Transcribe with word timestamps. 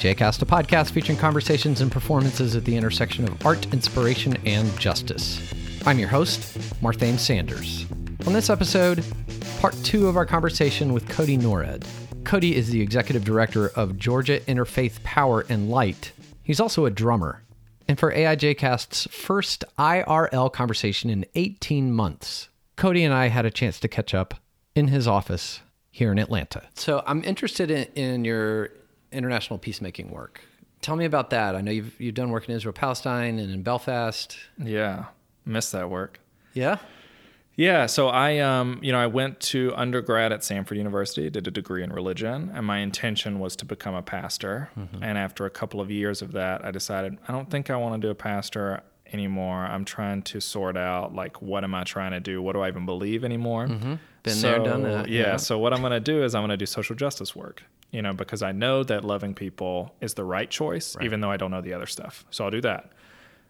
AIJcast, 0.00 0.40
a 0.40 0.46
podcast 0.46 0.92
featuring 0.92 1.18
conversations 1.18 1.82
and 1.82 1.92
performances 1.92 2.56
at 2.56 2.64
the 2.64 2.74
intersection 2.74 3.28
of 3.28 3.46
art, 3.46 3.70
inspiration, 3.72 4.36
and 4.46 4.78
justice. 4.80 5.52
I'm 5.84 5.98
your 5.98 6.08
host, 6.08 6.40
Marthame 6.80 7.18
Sanders. 7.18 7.84
On 8.26 8.32
this 8.32 8.48
episode, 8.48 9.04
part 9.60 9.74
two 9.84 10.06
of 10.08 10.16
our 10.16 10.24
conversation 10.24 10.94
with 10.94 11.06
Codi 11.08 11.38
Norred. 11.38 11.84
Codi 12.22 12.52
is 12.52 12.70
the 12.70 12.80
executive 12.80 13.24
director 13.24 13.68
of 13.76 13.98
Georgia 13.98 14.40
Interfaith 14.40 15.02
Power 15.02 15.44
and 15.50 15.68
Light. 15.68 16.12
He's 16.42 16.60
also 16.60 16.86
a 16.86 16.90
drummer. 16.90 17.42
And 17.86 17.98
for 17.98 18.12
AIJcast's 18.12 19.06
first 19.10 19.64
IRL 19.78 20.50
conversation 20.50 21.10
in 21.10 21.26
18 21.34 21.92
months, 21.92 22.48
Codi 22.78 23.04
and 23.04 23.12
I 23.12 23.28
had 23.28 23.44
a 23.44 23.50
chance 23.50 23.78
to 23.80 23.88
catch 23.88 24.14
up 24.14 24.34
in 24.74 24.88
his 24.88 25.06
office 25.06 25.60
here 25.90 26.10
in 26.10 26.18
Atlanta. 26.18 26.62
So 26.74 27.02
I'm 27.06 27.22
interested 27.24 27.70
in, 27.70 27.84
in 27.94 28.24
your 28.24 28.70
international 29.12 29.58
peacemaking 29.58 30.10
work. 30.10 30.40
Tell 30.80 30.96
me 30.96 31.04
about 31.04 31.30
that. 31.30 31.54
I 31.54 31.60
know 31.60 31.70
you've 31.70 32.00
you've 32.00 32.14
done 32.14 32.30
work 32.30 32.48
in 32.48 32.54
Israel, 32.54 32.72
Palestine, 32.72 33.38
and 33.38 33.52
in 33.52 33.62
Belfast. 33.62 34.36
Yeah, 34.58 35.06
missed 35.44 35.72
that 35.72 35.90
work. 35.90 36.20
Yeah. 36.54 36.78
Yeah, 37.56 37.84
so 37.86 38.08
I, 38.08 38.38
um, 38.38 38.78
you 38.80 38.90
know, 38.90 38.98
I 38.98 39.06
went 39.06 39.38
to 39.40 39.74
undergrad 39.76 40.32
at 40.32 40.40
Samford 40.40 40.78
University, 40.78 41.28
did 41.28 41.46
a 41.46 41.50
degree 41.50 41.82
in 41.82 41.92
religion, 41.92 42.50
and 42.54 42.64
my 42.64 42.78
intention 42.78 43.38
was 43.38 43.54
to 43.56 43.66
become 43.66 43.94
a 43.94 44.00
pastor. 44.00 44.70
Mm-hmm. 44.78 45.02
And 45.04 45.18
after 45.18 45.44
a 45.44 45.50
couple 45.50 45.78
of 45.78 45.90
years 45.90 46.22
of 46.22 46.32
that, 46.32 46.64
I 46.64 46.70
decided 46.70 47.18
I 47.28 47.32
don't 47.32 47.50
think 47.50 47.68
I 47.68 47.76
want 47.76 48.00
to 48.00 48.06
do 48.06 48.10
a 48.10 48.14
pastor 48.14 48.82
anymore. 49.12 49.58
I'm 49.58 49.84
trying 49.84 50.22
to 50.22 50.40
sort 50.40 50.76
out 50.78 51.14
like 51.14 51.42
what 51.42 51.64
am 51.64 51.74
I 51.74 51.84
trying 51.84 52.12
to 52.12 52.20
do? 52.20 52.40
What 52.40 52.54
do 52.54 52.60
I 52.60 52.68
even 52.68 52.86
believe 52.86 53.24
anymore? 53.24 53.66
Mm-hmm. 53.66 53.94
Been 54.22 54.34
so, 54.34 54.50
there, 54.50 54.58
done 54.60 54.82
that. 54.84 55.08
Yeah, 55.08 55.22
yeah. 55.22 55.36
So 55.36 55.58
what 55.58 55.74
I'm 55.74 55.80
going 55.80 55.92
to 55.92 56.00
do 56.00 56.24
is 56.24 56.34
I'm 56.34 56.40
going 56.40 56.50
to 56.50 56.56
do 56.56 56.66
social 56.66 56.96
justice 56.96 57.34
work. 57.34 57.62
You 57.90 58.02
know, 58.02 58.12
because 58.12 58.42
I 58.42 58.52
know 58.52 58.84
that 58.84 59.04
loving 59.04 59.34
people 59.34 59.94
is 60.00 60.14
the 60.14 60.24
right 60.24 60.48
choice, 60.48 60.94
right. 60.96 61.04
even 61.04 61.20
though 61.20 61.30
I 61.30 61.36
don't 61.36 61.50
know 61.50 61.60
the 61.60 61.74
other 61.74 61.86
stuff. 61.86 62.24
So 62.30 62.44
I'll 62.44 62.50
do 62.50 62.60
that. 62.60 62.92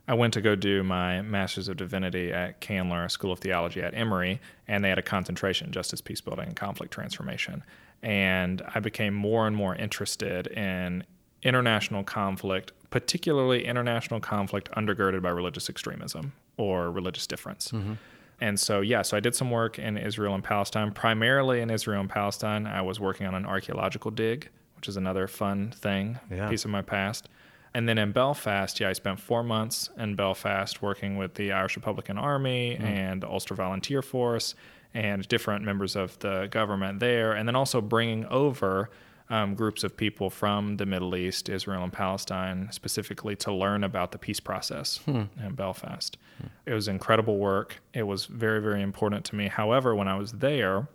I 0.09 0.15
went 0.15 0.35
to 0.35 0.41
go 0.41 0.57
do 0.57 0.83
my 0.83 1.23
Master's 1.23 1.69
of 1.69 1.77
Divinity 1.77 2.33
at 2.33 2.61
Candler 2.61 3.09
School 3.09 3.33
of 3.33 3.39
Theology 3.39 3.81
at 3.81 3.95
Emory, 3.95 4.41
and 4.67 4.83
they 4.83 4.89
had 4.89 4.99
a 4.99 5.03
concentration, 5.03 5.71
Justice, 5.71 6.01
Peace 6.01 6.21
Building, 6.21 6.49
and 6.49 6.57
Conflict 6.57 6.93
Transformation. 6.93 7.63
And 8.03 8.63
I 8.75 8.81
became 8.81 9.15
more 9.15 9.47
and 9.47 9.55
more 9.55 9.77
interested 9.77 10.47
in 10.49 11.05
international 11.43 12.03
conflict, 12.03 12.73
particularly 12.91 13.67
international 13.67 14.21
conflict 14.21 14.71
undergirded 14.73 15.23
by 15.23 15.31
religious 15.31 15.69
extremism 15.69 16.33
or 16.57 16.91
religious 16.91 17.27
difference. 17.27 17.71
Mm-hmm. 17.71 17.93
And 18.41 18.59
so, 18.59 18.81
yeah, 18.81 19.03
so 19.03 19.17
I 19.17 19.21
did 19.21 19.35
some 19.35 19.51
work 19.51 19.79
in 19.79 19.99
Israel 19.99 20.35
and 20.35 20.43
Palestine, 20.43 20.93
primarily 20.93 21.61
in 21.61 21.71
Israel 21.71 22.01
and 22.01 22.09
Palestine. 22.09 22.67
I 22.67 22.81
was 22.81 22.99
working 22.99 23.27
on 23.27 23.35
an 23.35 23.45
archaeological 23.45 24.11
dig, 24.11 24.49
which 24.77 24.89
is 24.89 24.97
another 24.97 25.29
fun 25.29 25.73
thing, 25.73 26.19
yeah. 26.31 26.49
piece 26.49 26.65
of 26.65 26.71
my 26.71 26.83
past. 26.83 27.29
And 27.75 27.89
then 27.89 27.99
in 27.99 28.13
Belfast, 28.13 28.81
yeah, 28.81 28.89
I 28.89 28.95
spent 28.95 29.21
four 29.21 29.45
months 29.45 29.91
in 29.97 30.17
Belfast 30.17 30.83
working 30.83 31.17
with 31.17 31.35
the 31.35 31.53
Irish 31.53 31.77
Republican 31.77 32.19
Army 32.19 32.77
mm. 32.81 32.85
and 32.85 33.25
Ulster 33.25 33.55
Volunteer 33.55 34.03
Force 34.03 34.55
and 34.93 35.27
different 35.29 35.65
members 35.65 35.95
of 35.95 36.19
the 36.19 36.49
government 36.51 36.99
there. 36.99 37.33
And 37.33 37.47
then 37.47 37.55
also 37.55 37.81
bringing 37.81 38.25
over 38.27 38.91
um, 39.31 39.55
groups 39.55 39.85
of 39.85 39.97
people 39.97 40.29
from 40.29 40.77
the 40.77 40.85
Middle 40.85 41.15
East, 41.17 41.49
Israel, 41.49 41.85
and 41.85 41.93
Palestine, 41.93 42.69
specifically 42.73 43.37
to 43.37 43.53
learn 43.53 43.85
about 43.85 44.11
the 44.13 44.19
peace 44.19 44.41
process 44.41 44.99
hmm. 44.99 45.23
in 45.43 45.55
Belfast. 45.55 46.19
Hmm. 46.39 46.49
It 46.67 46.75
was 46.75 46.89
incredible 46.89 47.39
work. 47.39 47.81
It 47.95 48.03
was 48.03 48.27
very, 48.27 48.61
very 48.61 48.83
important 48.83 49.25
to 49.27 49.37
me. 49.37 49.49
However, 49.49 49.95
when 49.95 50.09
I 50.09 50.17
was 50.17 50.33
there, 50.33 50.89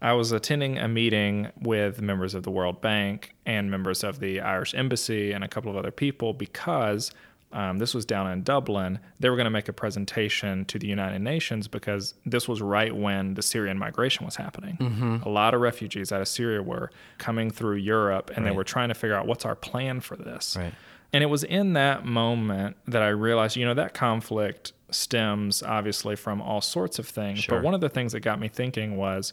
I 0.00 0.14
was 0.14 0.32
attending 0.32 0.78
a 0.78 0.88
meeting 0.88 1.48
with 1.60 2.00
members 2.00 2.34
of 2.34 2.42
the 2.42 2.50
World 2.50 2.80
Bank 2.80 3.36
and 3.46 3.70
members 3.70 4.02
of 4.02 4.18
the 4.18 4.40
Irish 4.40 4.74
Embassy 4.74 5.30
and 5.30 5.44
a 5.44 5.48
couple 5.48 5.70
of 5.70 5.76
other 5.76 5.92
people 5.92 6.32
because 6.32 7.12
um, 7.52 7.78
this 7.78 7.94
was 7.94 8.04
down 8.04 8.30
in 8.30 8.42
Dublin. 8.42 8.98
They 9.20 9.28
were 9.28 9.36
going 9.36 9.44
to 9.44 9.50
make 9.50 9.68
a 9.68 9.72
presentation 9.72 10.64
to 10.66 10.78
the 10.78 10.86
United 10.86 11.20
Nations 11.20 11.68
because 11.68 12.14
this 12.24 12.48
was 12.48 12.62
right 12.62 12.94
when 12.94 13.34
the 13.34 13.42
Syrian 13.42 13.78
migration 13.78 14.24
was 14.24 14.36
happening. 14.36 14.76
Mm-hmm. 14.78 15.16
A 15.24 15.28
lot 15.28 15.54
of 15.54 15.60
refugees 15.60 16.12
out 16.12 16.20
of 16.20 16.28
Syria 16.28 16.62
were 16.62 16.90
coming 17.18 17.50
through 17.50 17.76
Europe, 17.76 18.30
and 18.34 18.44
right. 18.44 18.50
they 18.50 18.56
were 18.56 18.64
trying 18.64 18.88
to 18.88 18.94
figure 18.94 19.16
out 19.16 19.26
what's 19.26 19.44
our 19.44 19.54
plan 19.54 20.00
for 20.00 20.16
this. 20.16 20.56
Right. 20.58 20.74
And 21.12 21.22
it 21.22 21.26
was 21.26 21.44
in 21.44 21.74
that 21.74 22.06
moment 22.06 22.76
that 22.86 23.02
I 23.02 23.08
realized, 23.08 23.56
you 23.56 23.66
know, 23.66 23.74
that 23.74 23.92
conflict 23.92 24.72
stems 24.90 25.62
obviously 25.62 26.16
from 26.16 26.40
all 26.40 26.60
sorts 26.60 26.98
of 26.98 27.06
things. 27.06 27.40
Sure. 27.40 27.56
But 27.56 27.64
one 27.64 27.74
of 27.74 27.80
the 27.80 27.88
things 27.88 28.12
that 28.12 28.20
got 28.20 28.40
me 28.40 28.48
thinking 28.48 28.96
was 28.96 29.32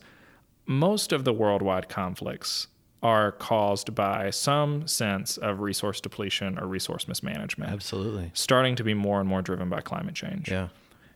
most 0.66 1.12
of 1.12 1.24
the 1.24 1.34
worldwide 1.34 1.90
conflicts 1.90 2.68
are 3.02 3.32
caused 3.32 3.96
by 3.96 4.30
some 4.30 4.86
sense 4.88 5.38
of 5.38 5.62
resource 5.62 6.02
depletion 6.02 6.60
or 6.60 6.68
resource 6.68 7.08
mismanagement. 7.08 7.72
Absolutely. 7.72 8.32
Starting 8.34 8.76
to 8.76 8.84
be 8.84 8.94
more 8.94 9.20
and 9.20 9.30
more 9.30 9.42
driven 9.42 9.70
by 9.70 9.80
climate 9.82 10.16
change. 10.16 10.52
Yeah. 10.52 10.68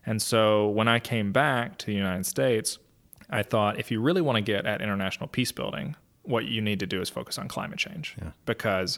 And 0.05 0.21
so 0.21 0.69
when 0.69 0.87
I 0.87 0.99
came 0.99 1.31
back 1.31 1.77
to 1.79 1.85
the 1.85 1.93
United 1.93 2.25
States, 2.25 2.77
I 3.29 3.43
thought 3.43 3.79
if 3.79 3.91
you 3.91 4.01
really 4.01 4.21
want 4.21 4.37
to 4.37 4.41
get 4.41 4.65
at 4.65 4.81
international 4.81 5.27
peace 5.27 5.51
building, 5.51 5.95
what 6.23 6.45
you 6.45 6.61
need 6.61 6.79
to 6.79 6.85
do 6.85 7.01
is 7.01 7.09
focus 7.09 7.37
on 7.37 7.47
climate 7.47 7.79
change. 7.79 8.15
Yeah. 8.21 8.31
Because 8.45 8.97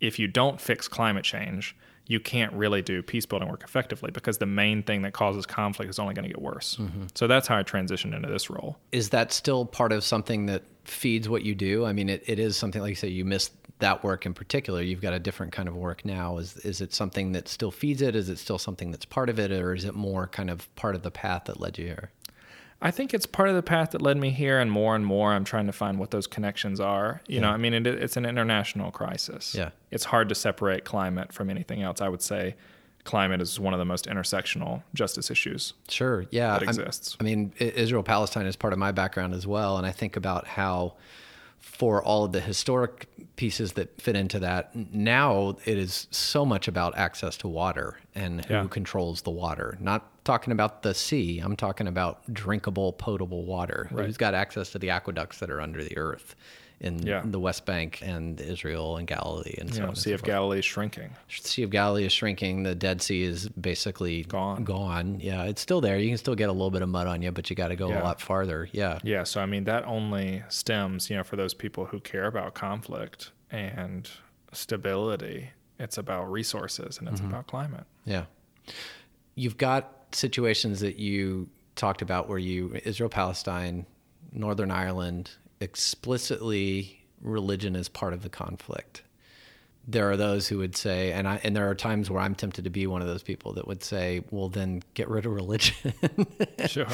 if 0.00 0.18
you 0.18 0.28
don't 0.28 0.60
fix 0.60 0.88
climate 0.88 1.24
change, 1.24 1.76
you 2.10 2.18
can't 2.18 2.52
really 2.54 2.82
do 2.82 3.04
peace 3.04 3.24
building 3.24 3.48
work 3.48 3.62
effectively 3.62 4.10
because 4.10 4.38
the 4.38 4.46
main 4.46 4.82
thing 4.82 5.02
that 5.02 5.12
causes 5.12 5.46
conflict 5.46 5.88
is 5.88 6.00
only 6.00 6.12
going 6.12 6.24
to 6.24 6.28
get 6.28 6.42
worse. 6.42 6.74
Mm-hmm. 6.74 7.04
So 7.14 7.28
that's 7.28 7.46
how 7.46 7.56
I 7.56 7.62
transitioned 7.62 8.16
into 8.16 8.28
this 8.28 8.50
role. 8.50 8.76
Is 8.90 9.10
that 9.10 9.32
still 9.32 9.64
part 9.64 9.92
of 9.92 10.02
something 10.02 10.46
that 10.46 10.64
feeds 10.82 11.28
what 11.28 11.44
you 11.44 11.54
do? 11.54 11.86
I 11.86 11.92
mean, 11.92 12.08
it, 12.08 12.24
it 12.26 12.40
is 12.40 12.56
something 12.56 12.82
like 12.82 12.90
you 12.90 12.96
say, 12.96 13.06
you 13.06 13.24
missed 13.24 13.52
that 13.78 14.02
work 14.02 14.26
in 14.26 14.34
particular. 14.34 14.82
You've 14.82 15.00
got 15.00 15.12
a 15.12 15.20
different 15.20 15.52
kind 15.52 15.68
of 15.68 15.76
work 15.76 16.04
now. 16.04 16.38
Is, 16.38 16.56
is 16.58 16.80
it 16.80 16.92
something 16.92 17.30
that 17.30 17.46
still 17.46 17.70
feeds 17.70 18.02
it? 18.02 18.16
Is 18.16 18.28
it 18.28 18.38
still 18.38 18.58
something 18.58 18.90
that's 18.90 19.04
part 19.04 19.28
of 19.28 19.38
it? 19.38 19.52
Or 19.52 19.72
is 19.72 19.84
it 19.84 19.94
more 19.94 20.26
kind 20.26 20.50
of 20.50 20.74
part 20.74 20.96
of 20.96 21.02
the 21.02 21.12
path 21.12 21.44
that 21.44 21.60
led 21.60 21.78
you 21.78 21.86
here? 21.86 22.10
I 22.82 22.90
think 22.90 23.12
it's 23.12 23.26
part 23.26 23.48
of 23.48 23.54
the 23.54 23.62
path 23.62 23.90
that 23.90 24.00
led 24.00 24.16
me 24.16 24.30
here, 24.30 24.58
and 24.58 24.72
more 24.72 24.96
and 24.96 25.04
more, 25.04 25.32
I'm 25.32 25.44
trying 25.44 25.66
to 25.66 25.72
find 25.72 25.98
what 25.98 26.10
those 26.10 26.26
connections 26.26 26.80
are. 26.80 27.20
You 27.26 27.36
yeah. 27.36 27.40
know, 27.42 27.50
I 27.50 27.58
mean, 27.58 27.74
it, 27.74 27.86
it's 27.86 28.16
an 28.16 28.24
international 28.24 28.90
crisis. 28.90 29.54
Yeah, 29.54 29.70
it's 29.90 30.04
hard 30.04 30.28
to 30.30 30.34
separate 30.34 30.84
climate 30.84 31.32
from 31.32 31.50
anything 31.50 31.82
else. 31.82 32.00
I 32.00 32.08
would 32.08 32.22
say 32.22 32.56
climate 33.04 33.40
is 33.40 33.60
one 33.60 33.74
of 33.74 33.78
the 33.78 33.84
most 33.84 34.06
intersectional 34.06 34.82
justice 34.94 35.30
issues. 35.30 35.74
Sure, 35.88 36.24
yeah, 36.30 36.58
that 36.58 36.62
exists. 36.62 37.16
I'm, 37.20 37.26
i 37.26 37.28
mean, 37.28 37.52
Israel 37.58 38.02
Palestine 38.02 38.46
is 38.46 38.56
part 38.56 38.72
of 38.72 38.78
my 38.78 38.92
background 38.92 39.34
as 39.34 39.46
well, 39.46 39.76
and 39.76 39.86
I 39.86 39.92
think 39.92 40.16
about 40.16 40.46
how 40.46 40.94
for 41.60 42.02
all 42.02 42.24
of 42.24 42.32
the 42.32 42.40
historic 42.40 43.06
pieces 43.36 43.72
that 43.72 44.00
fit 44.00 44.16
into 44.16 44.38
that. 44.40 44.74
Now 44.92 45.56
it 45.64 45.78
is 45.78 46.08
so 46.10 46.44
much 46.44 46.68
about 46.68 46.96
access 46.96 47.36
to 47.38 47.48
water 47.48 47.98
and 48.14 48.44
who 48.44 48.54
yeah. 48.54 48.66
controls 48.68 49.22
the 49.22 49.30
water. 49.30 49.78
Not 49.80 50.24
talking 50.24 50.52
about 50.52 50.82
the 50.82 50.94
sea, 50.94 51.38
I'm 51.38 51.56
talking 51.56 51.86
about 51.86 52.32
drinkable, 52.32 52.92
potable 52.92 53.44
water. 53.44 53.88
Right. 53.90 54.06
Who's 54.06 54.16
got 54.16 54.34
access 54.34 54.70
to 54.72 54.78
the 54.78 54.90
aqueducts 54.90 55.38
that 55.38 55.50
are 55.50 55.60
under 55.60 55.82
the 55.82 55.96
earth? 55.96 56.34
In 56.80 57.06
yeah. 57.06 57.22
the 57.24 57.38
West 57.38 57.66
Bank 57.66 58.00
and 58.02 58.40
Israel 58.40 58.96
and 58.96 59.06
Galilee 59.06 59.54
and 59.58 59.72
so 59.72 59.82
yeah, 59.82 59.88
on. 59.88 59.96
Sea 59.96 60.12
of 60.12 60.22
Galilee 60.22 60.60
is 60.60 60.64
shrinking. 60.64 61.10
Sea 61.28 61.62
of 61.62 61.70
Galilee 61.70 62.06
is 62.06 62.12
shrinking. 62.12 62.62
The 62.62 62.74
Dead 62.74 63.02
Sea 63.02 63.22
is 63.22 63.48
basically 63.48 64.24
gone. 64.24 64.64
Gone. 64.64 65.20
Yeah, 65.20 65.44
it's 65.44 65.60
still 65.60 65.80
there. 65.80 65.98
You 65.98 66.08
can 66.08 66.16
still 66.18 66.34
get 66.34 66.48
a 66.48 66.52
little 66.52 66.70
bit 66.70 66.80
of 66.82 66.88
mud 66.88 67.06
on 67.06 67.20
you, 67.20 67.32
but 67.32 67.50
you 67.50 67.56
got 67.56 67.68
to 67.68 67.76
go 67.76 67.90
yeah. 67.90 68.02
a 68.02 68.04
lot 68.04 68.20
farther. 68.20 68.68
Yeah. 68.72 68.98
Yeah. 69.02 69.24
So 69.24 69.40
I 69.40 69.46
mean, 69.46 69.64
that 69.64 69.84
only 69.84 70.42
stems, 70.48 71.10
you 71.10 71.16
know, 71.16 71.24
for 71.24 71.36
those 71.36 71.52
people 71.52 71.84
who 71.84 72.00
care 72.00 72.26
about 72.26 72.54
conflict 72.54 73.30
and 73.50 74.08
stability. 74.52 75.50
It's 75.78 75.96
about 75.96 76.30
resources 76.30 76.98
and 76.98 77.08
it's 77.08 77.20
mm-hmm. 77.20 77.30
about 77.30 77.46
climate. 77.46 77.84
Yeah. 78.04 78.24
You've 79.34 79.56
got 79.56 79.92
situations 80.12 80.80
that 80.80 80.96
you 80.96 81.48
talked 81.74 82.02
about 82.02 82.28
where 82.28 82.38
you 82.38 82.78
Israel 82.84 83.08
Palestine, 83.08 83.86
Northern 84.32 84.70
Ireland, 84.70 85.30
explicitly 85.60 87.04
religion 87.20 87.76
is 87.76 87.88
part 87.88 88.12
of 88.12 88.22
the 88.22 88.28
conflict. 88.28 89.02
There 89.86 90.10
are 90.10 90.16
those 90.16 90.48
who 90.48 90.58
would 90.58 90.76
say, 90.76 91.12
and 91.12 91.26
I, 91.26 91.40
and 91.42 91.56
there 91.56 91.68
are 91.68 91.74
times 91.74 92.10
where 92.10 92.20
I'm 92.22 92.34
tempted 92.34 92.64
to 92.64 92.70
be 92.70 92.86
one 92.86 93.02
of 93.02 93.08
those 93.08 93.22
people 93.22 93.54
that 93.54 93.66
would 93.66 93.82
say, 93.82 94.22
well, 94.30 94.48
then 94.48 94.82
get 94.94 95.08
rid 95.08 95.26
of 95.26 95.32
religion. 95.32 95.92
sure. 96.66 96.86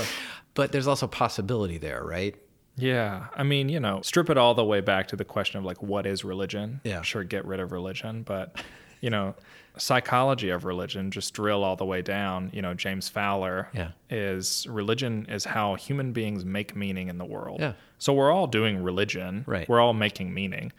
But 0.54 0.72
there's 0.72 0.86
also 0.86 1.06
possibility 1.06 1.78
there, 1.78 2.02
right? 2.02 2.34
Yeah. 2.76 3.26
I 3.34 3.42
mean, 3.42 3.68
you 3.68 3.80
know, 3.80 4.00
strip 4.02 4.30
it 4.30 4.38
all 4.38 4.54
the 4.54 4.64
way 4.64 4.80
back 4.80 5.08
to 5.08 5.16
the 5.16 5.24
question 5.24 5.58
of 5.58 5.64
like, 5.64 5.82
what 5.82 6.06
is 6.06 6.24
religion? 6.24 6.80
Yeah. 6.84 7.02
Sure, 7.02 7.24
get 7.24 7.44
rid 7.44 7.60
of 7.60 7.72
religion. 7.72 8.22
But, 8.22 8.56
you 9.00 9.10
know, 9.10 9.34
psychology 9.78 10.50
of 10.50 10.64
religion, 10.64 11.10
just 11.10 11.34
drill 11.34 11.62
all 11.62 11.76
the 11.76 11.84
way 11.84 12.02
down. 12.02 12.50
You 12.52 12.62
know, 12.62 12.74
James 12.74 13.08
Fowler 13.08 13.68
yeah. 13.74 13.90
is 14.10 14.66
religion 14.68 15.26
is 15.28 15.44
how 15.44 15.74
human 15.74 16.12
beings 16.12 16.44
make 16.44 16.74
meaning 16.74 17.08
in 17.08 17.18
the 17.18 17.24
world. 17.24 17.60
Yeah. 17.60 17.74
So 17.98 18.12
we're 18.12 18.30
all 18.30 18.46
doing 18.46 18.82
religion. 18.82 19.44
Right. 19.46 19.68
We're 19.68 19.80
all 19.80 19.92
making 19.92 20.32
meaning. 20.32 20.72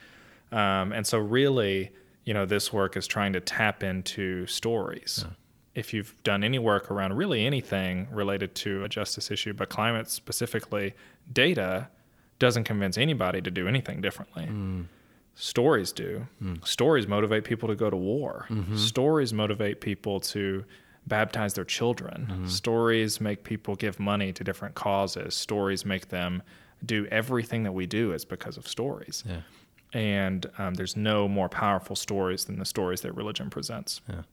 Um, 0.51 0.93
and 0.93 1.05
so 1.05 1.17
really, 1.19 1.91
you 2.25 2.33
know, 2.33 2.45
this 2.45 2.71
work 2.73 2.97
is 2.97 3.07
trying 3.07 3.33
to 3.33 3.39
tap 3.39 3.83
into 3.83 4.47
stories. 4.47 5.23
Yeah. 5.25 5.33
If 5.75 5.93
you've 5.93 6.15
done 6.23 6.43
any 6.43 6.57
work 6.57 6.89
around 6.89 7.13
really 7.13 7.45
anything 7.45 8.07
related 8.11 8.55
to 8.55 8.83
a 8.83 8.89
justice 8.89 9.29
issue, 9.29 9.53
but 9.53 9.69
climate 9.69 10.09
specifically, 10.09 10.95
data 11.31 11.89
doesn't 12.39 12.63
convince 12.63 12.97
anybody 12.97 13.41
to 13.41 13.51
do 13.51 13.67
anything 13.67 14.01
differently. 14.01 14.45
Mm. 14.45 14.85
Stories 15.39 15.92
do. 15.92 16.25
Hmm. 16.39 16.56
Stories 16.63 17.07
motivate 17.07 17.44
people 17.44 17.69
to 17.69 17.75
go 17.75 17.92
to 17.92 17.95
war. 17.95 18.48
Mm-hmm. 18.50 18.75
Stories 18.75 19.34
motivate 19.34 19.81
people 19.81 20.19
to 20.22 20.66
baptize 21.06 21.54
their 21.54 21.63
children. 21.63 22.28
Mm-hmm. 22.28 22.48
Stories 22.48 23.22
make 23.22 23.44
people 23.44 23.75
give 23.75 24.00
money 24.00 24.34
to 24.34 24.44
different 24.44 24.74
causes. 24.74 25.36
Stories 25.36 25.86
make 25.86 26.10
them 26.10 26.42
do 26.84 27.06
everything 27.12 27.62
that 27.63 27.72
we 27.72 27.86
do 27.86 28.13
is 28.13 28.25
because 28.25 28.57
of 28.57 28.68
stories. 28.68 29.24
Yeah. 29.28 29.42
And 29.94 30.48
um, 30.57 30.74
there's 30.74 30.98
no 30.98 31.28
more 31.28 31.50
powerful 31.50 31.95
stories 31.95 32.45
than 32.45 32.57
the 32.57 32.66
stories 32.66 33.01
that 33.01 33.13
religion 33.13 33.51
presents. 33.51 34.01
Yeah. 34.10 34.24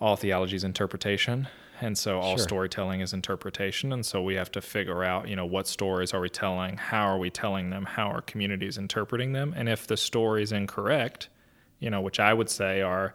All 0.00 0.16
theology 0.16 0.56
is 0.56 0.64
interpretation. 0.64 1.46
And 1.80 1.96
so 1.96 2.20
all 2.20 2.36
Sure. 2.36 2.44
storytelling 2.44 3.00
is 3.00 3.12
interpretation. 3.12 3.92
And 3.92 4.04
so 4.04 4.22
we 4.22 4.34
have 4.34 4.52
to 4.52 4.60
figure 4.60 5.02
out, 5.02 5.28
you 5.28 5.36
know, 5.36 5.46
what 5.46 5.66
stories 5.66 6.12
are 6.12 6.20
we 6.20 6.28
telling? 6.28 6.76
How 6.76 7.06
are 7.06 7.18
we 7.18 7.30
telling 7.30 7.70
them? 7.70 7.84
How 7.84 8.10
are 8.10 8.20
communities 8.20 8.76
interpreting 8.78 9.32
them? 9.32 9.54
And 9.56 9.68
if 9.68 9.86
the 9.86 9.96
story 9.96 10.42
is 10.42 10.52
incorrect, 10.52 11.28
you 11.78 11.90
know, 11.90 12.00
which 12.00 12.20
I 12.20 12.34
would 12.34 12.50
say 12.50 12.82
are 12.82 13.14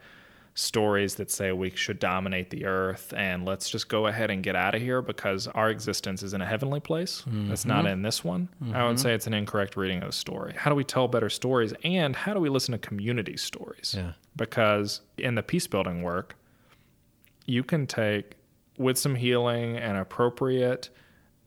stories 0.58 1.16
that 1.16 1.30
say 1.30 1.52
we 1.52 1.70
should 1.70 2.00
dominate 2.00 2.50
the 2.50 2.66
earth 2.66 3.14
and 3.16 3.44
let's 3.44 3.70
just 3.70 3.90
go 3.90 4.08
ahead 4.08 4.32
and 4.32 4.42
get 4.42 4.56
out 4.56 4.74
of 4.74 4.82
here 4.82 5.02
because 5.02 5.48
our 5.48 5.70
existence 5.70 6.24
is 6.24 6.34
in 6.34 6.42
a 6.42 6.46
heavenly 6.46 6.80
place. 6.80 7.24
It's 7.52 7.66
not 7.66 7.80
mm-hmm. 7.80 7.88
in 7.88 8.02
this 8.04 8.24
one. 8.24 8.48
I 8.62 8.86
would 8.86 8.96
mm-hmm. 8.96 8.98
say 8.98 9.14
it's 9.14 9.28
an 9.28 9.34
incorrect 9.34 9.76
reading 9.76 10.02
of 10.02 10.08
the 10.08 10.14
story. 10.14 10.54
How 10.56 10.70
do 10.70 10.76
we 10.76 10.86
tell 10.86 11.10
better 11.10 11.30
stories? 11.30 11.74
And 11.84 12.16
how 12.16 12.34
do 12.34 12.40
we 12.40 12.48
listen 12.48 12.72
to 12.72 12.78
community 12.78 13.36
stories? 13.36 13.96
Yeah. 13.98 14.14
Because 14.38 15.02
in 15.18 15.36
the 15.36 15.44
peace 15.44 15.68
building 15.68 16.04
work, 16.04 16.38
you 17.46 17.62
can 17.62 17.86
take 17.86 18.36
with 18.78 18.98
some 18.98 19.16
healing 19.16 19.78
and 19.78 19.98
appropriate 19.98 20.90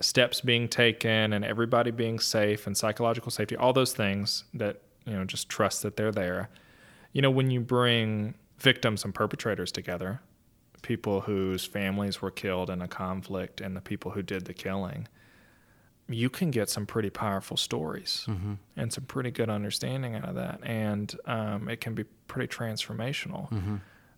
steps 0.01 0.41
being 0.41 0.69
taken 0.69 1.33
and 1.33 1.45
everybody 1.45 1.91
being 1.91 2.19
safe 2.19 2.67
and 2.67 2.77
psychological 2.77 3.31
safety 3.31 3.57
all 3.57 3.73
those 3.73 3.93
things 3.93 4.45
that 4.55 4.81
you 5.05 5.13
know 5.13 5.25
just 5.25 5.49
trust 5.49 5.83
that 5.83 5.97
they're 5.97 6.13
there. 6.13 6.49
You 7.13 7.23
know 7.23 7.31
when 7.31 7.51
you 7.51 7.61
bring 7.61 8.35
victims 8.59 9.05
and 9.05 9.15
perpetrators 9.15 9.73
together 9.73 10.21
people 10.83 11.23
whose 11.23 11.65
families 11.65 12.23
were 12.23 12.31
killed 12.31 12.71
in 12.71 12.81
a 12.81 12.89
conflict 12.89 13.61
and 13.61 13.75
the 13.77 13.81
people 13.81 14.13
who 14.13 14.23
did 14.23 14.45
the 14.45 14.55
killing 14.55 15.09
you 16.11 16.31
can 16.31 16.51
get 16.51 16.71
some 16.71 16.87
pretty 16.87 17.11
powerful 17.11 17.57
stories 17.57 18.25
and 18.77 18.93
some 18.93 19.05
pretty 19.05 19.31
good 19.31 19.51
understanding 19.51 20.15
out 20.15 20.25
of 20.25 20.37
that. 20.37 20.59
And 20.63 21.15
um, 21.27 21.69
it 21.69 21.83
can 21.83 21.95
be 21.95 22.05
pretty 22.29 22.49
transformational 22.49 23.51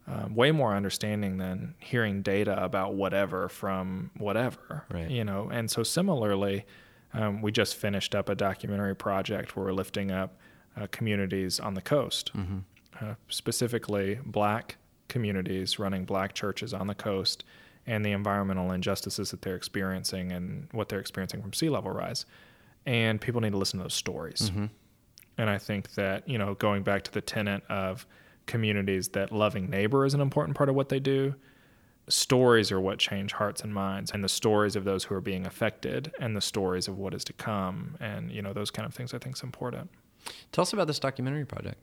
um, 0.06 0.34
way 0.34 0.50
more 0.50 0.74
understanding 0.74 1.36
than 1.38 1.74
hearing 1.78 2.22
data 2.22 2.62
about 2.62 2.94
whatever 2.94 3.48
from 3.48 4.10
whatever 4.16 4.84
Right. 4.90 5.10
you 5.10 5.24
know? 5.24 5.48
And 5.52 5.70
so 5.70 5.82
similarly 5.82 6.64
um, 7.12 7.42
we 7.42 7.52
just 7.52 7.76
finished 7.76 8.14
up 8.14 8.28
a 8.28 8.34
documentary 8.34 8.94
project 8.96 9.56
where 9.56 9.66
we're 9.66 9.72
lifting 9.72 10.10
up 10.10 10.38
uh, 10.76 10.86
communities 10.90 11.58
on 11.60 11.74
the 11.74 11.82
coast. 11.82 12.32
Uh, 13.00 13.14
specifically 13.28 14.18
black 14.26 14.76
communities 15.08 15.78
running 15.78 16.04
black 16.04 16.34
churches 16.34 16.72
on 16.74 16.86
the 16.86 16.94
coast 16.94 17.44
and 17.86 18.04
the 18.04 18.12
environmental 18.12 18.70
injustices 18.72 19.30
that 19.30 19.42
they're 19.42 19.56
experiencing 19.56 20.30
and 20.32 20.68
what 20.72 20.88
they're 20.88 21.00
experiencing 21.00 21.40
from 21.40 21.52
sea 21.52 21.68
level 21.70 21.90
rise. 21.90 22.26
And 22.86 23.20
people 23.20 23.40
need 23.40 23.52
to 23.52 23.58
listen 23.58 23.78
to 23.78 23.84
those 23.84 23.94
stories. 23.94 24.50
And 25.38 25.48
I 25.50 25.58
think 25.58 25.94
that, 25.94 26.28
you 26.28 26.36
know, 26.38 26.54
going 26.54 26.82
back 26.82 27.02
to 27.04 27.12
the 27.12 27.20
tenet 27.22 27.62
of 27.70 28.06
communities 28.50 29.08
that 29.10 29.32
loving 29.32 29.70
neighbor 29.70 30.04
is 30.04 30.12
an 30.12 30.20
important 30.20 30.56
part 30.56 30.68
of 30.68 30.74
what 30.74 30.88
they 30.88 31.00
do, 31.00 31.34
stories 32.08 32.72
are 32.72 32.80
what 32.80 32.98
change 32.98 33.32
hearts 33.32 33.62
and 33.62 33.72
minds, 33.72 34.10
and 34.10 34.22
the 34.22 34.28
stories 34.28 34.74
of 34.76 34.84
those 34.84 35.04
who 35.04 35.14
are 35.14 35.20
being 35.20 35.46
affected 35.46 36.12
and 36.18 36.36
the 36.36 36.40
stories 36.40 36.88
of 36.88 36.98
what 36.98 37.14
is 37.14 37.24
to 37.24 37.32
come. 37.32 37.96
And, 38.00 38.30
you 38.30 38.42
know, 38.42 38.52
those 38.52 38.70
kind 38.70 38.86
of 38.86 38.92
things 38.92 39.14
I 39.14 39.18
think 39.18 39.36
is 39.36 39.42
important. 39.42 39.88
Tell 40.50 40.62
us 40.62 40.72
about 40.72 40.88
this 40.88 40.98
documentary 40.98 41.46
project. 41.46 41.78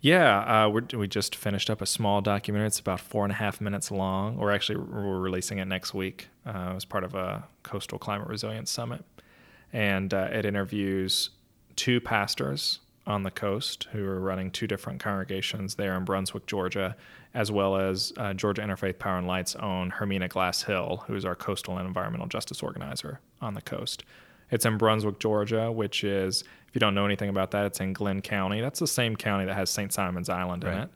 Yeah, 0.00 0.64
uh, 0.64 0.68
we're, 0.68 0.86
we 0.96 1.08
just 1.08 1.34
finished 1.34 1.68
up 1.70 1.82
a 1.82 1.86
small 1.86 2.20
documentary. 2.20 2.68
It's 2.68 2.78
about 2.78 3.00
four 3.00 3.24
and 3.24 3.32
a 3.32 3.36
half 3.36 3.60
minutes 3.60 3.90
long. 3.90 4.36
We're 4.36 4.52
actually 4.52 4.78
we're 4.78 5.18
releasing 5.18 5.58
it 5.58 5.64
next 5.64 5.94
week 5.94 6.28
uh, 6.46 6.74
as 6.76 6.84
part 6.84 7.02
of 7.02 7.14
a 7.14 7.44
coastal 7.62 7.98
climate 7.98 8.28
resilience 8.28 8.70
summit, 8.70 9.04
and 9.72 10.12
uh, 10.12 10.28
it 10.30 10.44
interviews 10.44 11.30
two 11.76 12.00
pastors 12.00 12.80
on 13.06 13.22
the 13.22 13.30
coast 13.30 13.86
who 13.92 14.04
are 14.04 14.20
running 14.20 14.50
two 14.50 14.66
different 14.66 15.00
congregations 15.00 15.76
there 15.76 15.96
in 15.96 16.04
Brunswick, 16.04 16.46
Georgia, 16.46 16.96
as 17.34 17.52
well 17.52 17.76
as 17.76 18.12
uh, 18.16 18.34
Georgia 18.34 18.62
Interfaith 18.62 18.98
Power 18.98 19.18
and 19.18 19.26
Light's 19.26 19.54
own 19.56 19.92
Hermina 19.92 20.28
Glass 20.28 20.62
Hill, 20.62 21.04
who's 21.06 21.24
our 21.24 21.34
coastal 21.34 21.78
and 21.78 21.86
environmental 21.86 22.26
justice 22.26 22.62
organizer 22.62 23.20
on 23.40 23.54
the 23.54 23.62
coast. 23.62 24.04
It's 24.50 24.64
in 24.64 24.78
Brunswick, 24.78 25.18
Georgia, 25.18 25.70
which 25.70 26.04
is, 26.04 26.42
if 26.68 26.74
you 26.74 26.80
don't 26.80 26.94
know 26.94 27.04
anything 27.04 27.28
about 27.28 27.50
that, 27.52 27.66
it's 27.66 27.80
in 27.80 27.92
Glynn 27.92 28.22
County. 28.22 28.60
That's 28.60 28.80
the 28.80 28.86
same 28.86 29.16
county 29.16 29.44
that 29.44 29.54
has 29.54 29.70
St. 29.70 29.92
Simon's 29.92 30.28
Island 30.28 30.64
in 30.64 30.70
it. 30.74 30.90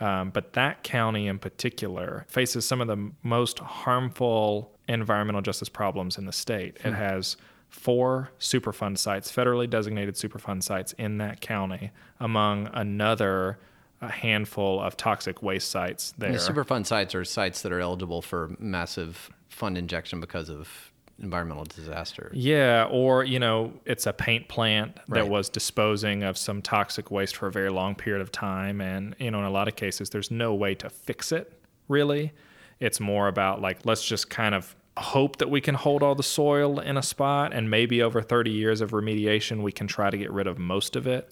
Um, 0.00 0.30
but 0.30 0.54
that 0.54 0.82
county 0.82 1.28
in 1.28 1.38
particular 1.38 2.26
faces 2.28 2.66
some 2.66 2.80
of 2.80 2.88
the 2.88 3.12
most 3.22 3.58
harmful 3.60 4.72
environmental 4.88 5.40
justice 5.40 5.68
problems 5.68 6.18
in 6.18 6.26
the 6.26 6.32
state. 6.32 6.78
It 6.84 6.92
has 6.92 7.36
four 7.74 8.30
Superfund 8.38 8.96
sites, 8.98 9.32
federally 9.32 9.68
designated 9.68 10.14
Superfund 10.14 10.62
sites 10.62 10.92
in 10.92 11.18
that 11.18 11.40
county, 11.40 11.90
among 12.20 12.70
another 12.72 13.58
a 14.00 14.08
handful 14.08 14.80
of 14.80 14.96
toxic 14.96 15.42
waste 15.42 15.70
sites 15.70 16.14
there. 16.16 16.30
And 16.30 16.38
the 16.38 16.42
Superfund 16.42 16.86
sites 16.86 17.14
are 17.14 17.24
sites 17.24 17.62
that 17.62 17.72
are 17.72 17.80
eligible 17.80 18.22
for 18.22 18.54
massive 18.58 19.28
fund 19.48 19.76
injection 19.76 20.20
because 20.20 20.48
of 20.48 20.92
environmental 21.20 21.64
disaster. 21.64 22.30
Yeah, 22.32 22.86
or 22.90 23.24
you 23.24 23.40
know, 23.40 23.72
it's 23.84 24.06
a 24.06 24.12
paint 24.12 24.48
plant 24.48 24.98
that 25.08 25.28
was 25.28 25.48
disposing 25.48 26.22
of 26.22 26.38
some 26.38 26.62
toxic 26.62 27.10
waste 27.10 27.36
for 27.36 27.48
a 27.48 27.52
very 27.52 27.70
long 27.70 27.96
period 27.96 28.22
of 28.22 28.30
time, 28.30 28.80
and 28.80 29.16
you 29.18 29.32
know, 29.32 29.40
in 29.40 29.44
a 29.44 29.50
lot 29.50 29.66
of 29.66 29.74
cases, 29.74 30.10
there's 30.10 30.30
no 30.30 30.54
way 30.54 30.76
to 30.76 30.88
fix 30.88 31.32
it. 31.32 31.60
Really, 31.88 32.32
it's 32.78 33.00
more 33.00 33.26
about 33.26 33.60
like 33.60 33.84
let's 33.84 34.06
just 34.06 34.30
kind 34.30 34.54
of 34.54 34.76
hope 34.96 35.36
that 35.38 35.50
we 35.50 35.60
can 35.60 35.74
hold 35.74 36.02
all 36.02 36.14
the 36.14 36.22
soil 36.22 36.78
in 36.78 36.96
a 36.96 37.02
spot, 37.02 37.52
and 37.52 37.70
maybe 37.70 38.00
over 38.02 38.22
30 38.22 38.50
years 38.50 38.80
of 38.80 38.92
remediation, 38.92 39.62
we 39.62 39.72
can 39.72 39.86
try 39.86 40.10
to 40.10 40.16
get 40.16 40.30
rid 40.30 40.46
of 40.46 40.58
most 40.58 40.96
of 40.96 41.06
it. 41.06 41.30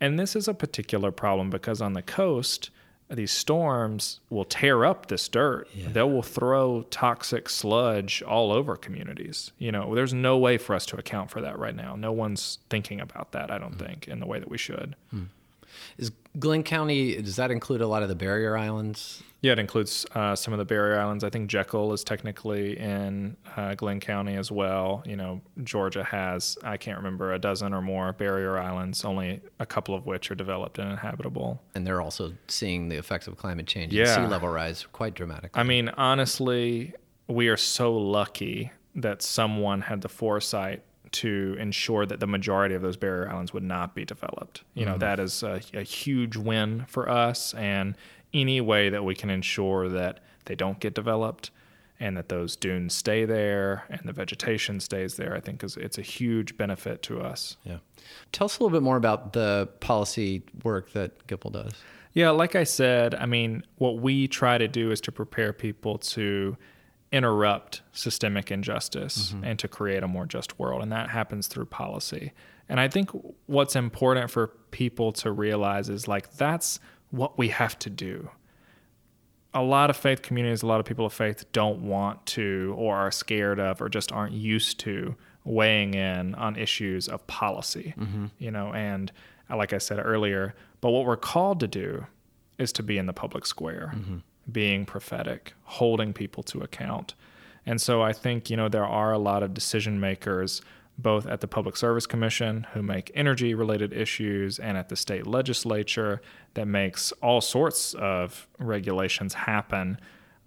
And 0.00 0.18
this 0.18 0.34
is 0.34 0.48
a 0.48 0.54
particular 0.54 1.10
problem 1.12 1.50
because 1.50 1.80
on 1.80 1.92
the 1.92 2.02
coast, 2.02 2.70
these 3.10 3.30
storms 3.30 4.20
will 4.30 4.44
tear 4.44 4.84
up 4.84 5.06
this 5.06 5.28
dirt. 5.28 5.68
They 5.74 6.02
will 6.02 6.22
throw 6.22 6.82
toxic 6.90 7.48
sludge 7.48 8.22
all 8.22 8.50
over 8.50 8.76
communities. 8.76 9.52
You 9.58 9.72
know, 9.72 9.94
there's 9.94 10.14
no 10.14 10.38
way 10.38 10.58
for 10.58 10.74
us 10.74 10.86
to 10.86 10.96
account 10.96 11.30
for 11.30 11.40
that 11.42 11.58
right 11.58 11.76
now. 11.76 11.96
No 11.96 12.12
one's 12.12 12.58
thinking 12.70 13.00
about 13.00 13.32
that, 13.32 13.50
I 13.50 13.58
don't 13.58 13.76
mm. 13.76 13.86
think, 13.86 14.08
in 14.08 14.20
the 14.20 14.26
way 14.26 14.38
that 14.38 14.50
we 14.50 14.58
should. 14.58 14.96
Hmm. 15.10 15.24
Is 15.98 16.12
Glynn 16.38 16.62
County, 16.64 17.20
does 17.22 17.36
that 17.36 17.50
include 17.50 17.80
a 17.80 17.86
lot 17.86 18.02
of 18.02 18.08
the 18.08 18.14
barrier 18.14 18.56
islands? 18.56 19.22
Yeah, 19.40 19.52
it 19.52 19.58
includes 19.58 20.06
uh, 20.14 20.34
some 20.34 20.54
of 20.54 20.58
the 20.58 20.64
barrier 20.64 20.98
islands. 20.98 21.22
I 21.22 21.28
think 21.28 21.50
Jekyll 21.50 21.92
is 21.92 22.02
technically 22.02 22.78
in 22.78 23.36
uh, 23.56 23.74
Glynn 23.74 24.00
County 24.00 24.36
as 24.36 24.50
well. 24.50 25.02
You 25.04 25.16
know, 25.16 25.42
Georgia 25.62 26.02
has, 26.02 26.56
I 26.64 26.78
can't 26.78 26.96
remember, 26.96 27.34
a 27.34 27.38
dozen 27.38 27.74
or 27.74 27.82
more 27.82 28.14
barrier 28.14 28.56
islands, 28.58 29.04
only 29.04 29.42
a 29.60 29.66
couple 29.66 29.94
of 29.94 30.06
which 30.06 30.30
are 30.30 30.34
developed 30.34 30.78
and 30.78 30.90
inhabitable. 30.90 31.60
And 31.74 31.86
they're 31.86 32.00
also 32.00 32.32
seeing 32.48 32.88
the 32.88 32.96
effects 32.96 33.26
of 33.26 33.36
climate 33.36 33.66
change 33.66 33.92
Yeah. 33.92 34.14
and 34.14 34.24
sea 34.24 34.30
level 34.30 34.48
rise 34.48 34.86
quite 34.92 35.12
dramatically. 35.14 35.60
I 35.60 35.62
mean, 35.62 35.90
honestly, 35.90 36.94
we 37.28 37.48
are 37.48 37.56
so 37.58 37.94
lucky 37.94 38.70
that 38.94 39.20
someone 39.20 39.82
had 39.82 40.00
the 40.00 40.08
foresight 40.08 40.82
to 41.14 41.56
ensure 41.58 42.06
that 42.06 42.20
the 42.20 42.26
majority 42.26 42.74
of 42.74 42.82
those 42.82 42.96
barrier 42.96 43.30
islands 43.30 43.52
would 43.52 43.62
not 43.62 43.94
be 43.94 44.04
developed. 44.04 44.64
You 44.74 44.84
know, 44.84 44.92
mm-hmm. 44.92 45.00
that 45.00 45.20
is 45.20 45.42
a, 45.42 45.60
a 45.72 45.82
huge 45.82 46.36
win 46.36 46.84
for 46.88 47.08
us. 47.08 47.54
And 47.54 47.96
any 48.32 48.60
way 48.60 48.88
that 48.88 49.04
we 49.04 49.14
can 49.14 49.30
ensure 49.30 49.88
that 49.88 50.20
they 50.46 50.54
don't 50.54 50.80
get 50.80 50.94
developed 50.94 51.50
and 52.00 52.16
that 52.16 52.28
those 52.28 52.56
dunes 52.56 52.94
stay 52.94 53.24
there 53.24 53.84
and 53.88 54.00
the 54.04 54.12
vegetation 54.12 54.80
stays 54.80 55.16
there, 55.16 55.36
I 55.36 55.40
think 55.40 55.62
is 55.62 55.76
it's 55.76 55.98
a 55.98 56.02
huge 56.02 56.56
benefit 56.56 57.02
to 57.04 57.20
us. 57.20 57.56
yeah. 57.64 57.78
Tell 58.32 58.46
us 58.46 58.58
a 58.58 58.62
little 58.62 58.76
bit 58.76 58.82
more 58.82 58.96
about 58.96 59.32
the 59.32 59.68
policy 59.80 60.42
work 60.64 60.92
that 60.92 61.26
GIPL 61.28 61.52
does. 61.52 61.72
Yeah, 62.12 62.30
like 62.30 62.54
I 62.54 62.64
said, 62.64 63.14
I 63.14 63.26
mean, 63.26 63.64
what 63.76 63.98
we 63.98 64.28
try 64.28 64.58
to 64.58 64.68
do 64.68 64.90
is 64.90 65.00
to 65.02 65.12
prepare 65.12 65.52
people 65.52 65.98
to 65.98 66.56
interrupt 67.14 67.80
systemic 67.92 68.50
injustice 68.50 69.30
mm-hmm. 69.30 69.44
and 69.44 69.58
to 69.60 69.68
create 69.68 70.02
a 70.02 70.08
more 70.08 70.26
just 70.26 70.58
world. 70.58 70.82
And 70.82 70.90
that 70.90 71.10
happens 71.10 71.46
through 71.46 71.66
policy. 71.66 72.32
And 72.68 72.80
I 72.80 72.88
think 72.88 73.10
what's 73.46 73.76
important 73.76 74.32
for 74.32 74.48
people 74.72 75.12
to 75.12 75.30
realize 75.30 75.88
is 75.88 76.08
like 76.08 76.32
that's 76.32 76.80
what 77.10 77.38
we 77.38 77.48
have 77.48 77.78
to 77.78 77.90
do. 77.90 78.30
A 79.54 79.62
lot 79.62 79.90
of 79.90 79.96
faith 79.96 80.22
communities, 80.22 80.64
a 80.64 80.66
lot 80.66 80.80
of 80.80 80.86
people 80.86 81.06
of 81.06 81.12
faith 81.12 81.44
don't 81.52 81.82
want 81.82 82.26
to 82.26 82.74
or 82.76 82.96
are 82.96 83.12
scared 83.12 83.60
of 83.60 83.80
or 83.80 83.88
just 83.88 84.10
aren't 84.10 84.32
used 84.32 84.80
to 84.80 85.14
weighing 85.44 85.94
in 85.94 86.34
on 86.34 86.56
issues 86.56 87.06
of 87.06 87.24
policy. 87.28 87.94
Mm-hmm. 87.96 88.26
You 88.38 88.50
know, 88.50 88.72
and 88.72 89.12
like 89.48 89.72
I 89.72 89.78
said 89.78 90.00
earlier, 90.04 90.56
but 90.80 90.90
what 90.90 91.04
we're 91.04 91.16
called 91.16 91.60
to 91.60 91.68
do 91.68 92.06
is 92.58 92.72
to 92.72 92.82
be 92.82 92.98
in 92.98 93.06
the 93.06 93.12
public 93.12 93.46
square, 93.46 93.92
mm-hmm. 93.94 94.18
Being 94.50 94.84
prophetic, 94.84 95.54
holding 95.64 96.12
people 96.12 96.42
to 96.44 96.60
account. 96.60 97.14
And 97.66 97.80
so 97.80 98.02
I 98.02 98.12
think, 98.12 98.50
you 98.50 98.56
know, 98.56 98.68
there 98.68 98.86
are 98.86 99.12
a 99.12 99.18
lot 99.18 99.42
of 99.42 99.54
decision 99.54 99.98
makers 99.98 100.60
both 100.96 101.26
at 101.26 101.40
the 101.40 101.48
Public 101.48 101.76
Service 101.76 102.06
Commission, 102.06 102.66
who 102.72 102.82
make 102.82 103.10
energy 103.14 103.54
related 103.54 103.92
issues, 103.92 104.58
and 104.58 104.78
at 104.78 104.88
the 104.88 104.96
state 104.96 105.26
legislature 105.26 106.20
that 106.54 106.66
makes 106.66 107.12
all 107.20 107.40
sorts 107.40 107.94
of 107.94 108.46
regulations 108.58 109.34
happen. 109.34 109.98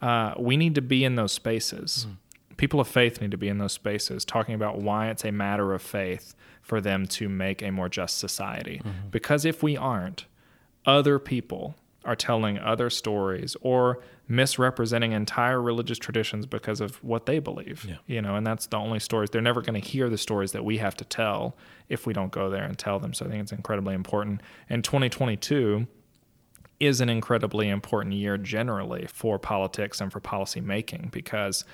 Uh, 0.01 0.33
we 0.39 0.55
need 0.55 0.75
to 0.75 0.81
be 0.81 1.03
in 1.03 1.15
those 1.15 1.33
spaces. 1.33 2.07
Mm. 2.09 2.57
People 2.57 2.79
of 2.79 2.87
faith 2.87 3.19
need 3.19 3.31
to 3.31 3.37
be 3.37 3.49
in 3.49 3.57
those 3.57 3.73
spaces, 3.73 4.23
talking 4.23 4.55
about 4.55 4.79
why 4.79 5.09
it's 5.09 5.25
a 5.25 5.31
matter 5.31 5.73
of 5.73 5.81
faith 5.81 6.33
for 6.61 6.81
them 6.81 7.05
to 7.07 7.29
make 7.29 7.61
a 7.61 7.71
more 7.71 7.89
just 7.89 8.17
society. 8.17 8.81
Mm-hmm. 8.83 9.09
Because 9.11 9.45
if 9.45 9.61
we 9.61 9.75
aren't, 9.75 10.25
other 10.85 11.19
people 11.19 11.75
are 12.07 12.15
telling 12.15 12.57
other 12.57 12.89
stories 12.89 13.55
or 13.61 14.01
misrepresenting 14.27 15.11
entire 15.11 15.61
religious 15.61 15.97
traditions 15.97 16.45
because 16.45 16.81
of 16.81 17.03
what 17.03 17.25
they 17.25 17.37
believe. 17.39 17.85
Yeah. 17.87 17.97
You 18.07 18.21
know, 18.21 18.35
and 18.35 18.47
that's 18.47 18.65
the 18.67 18.77
only 18.77 18.99
stories. 18.99 19.29
They're 19.29 19.41
never 19.41 19.61
going 19.61 19.79
to 19.79 19.87
hear 19.87 20.09
the 20.09 20.17
stories 20.17 20.53
that 20.53 20.65
we 20.65 20.77
have 20.77 20.95
to 20.97 21.05
tell 21.05 21.55
if 21.89 22.07
we 22.07 22.13
don't 22.13 22.31
go 22.31 22.49
there 22.49 22.63
and 22.63 22.77
tell 22.77 22.99
them. 22.99 23.13
So 23.13 23.25
I 23.25 23.29
think 23.29 23.43
it's 23.43 23.51
incredibly 23.51 23.93
important. 23.93 24.41
And 24.69 24.83
2022 24.83 25.85
is 26.79 27.01
an 27.01 27.09
incredibly 27.09 27.69
important 27.69 28.15
year 28.15 28.37
generally 28.37 29.07
for 29.11 29.37
politics 29.37 29.99
and 29.99 30.11
for 30.11 30.19
policy 30.19 30.61
making 30.61 31.09
because 31.11 31.65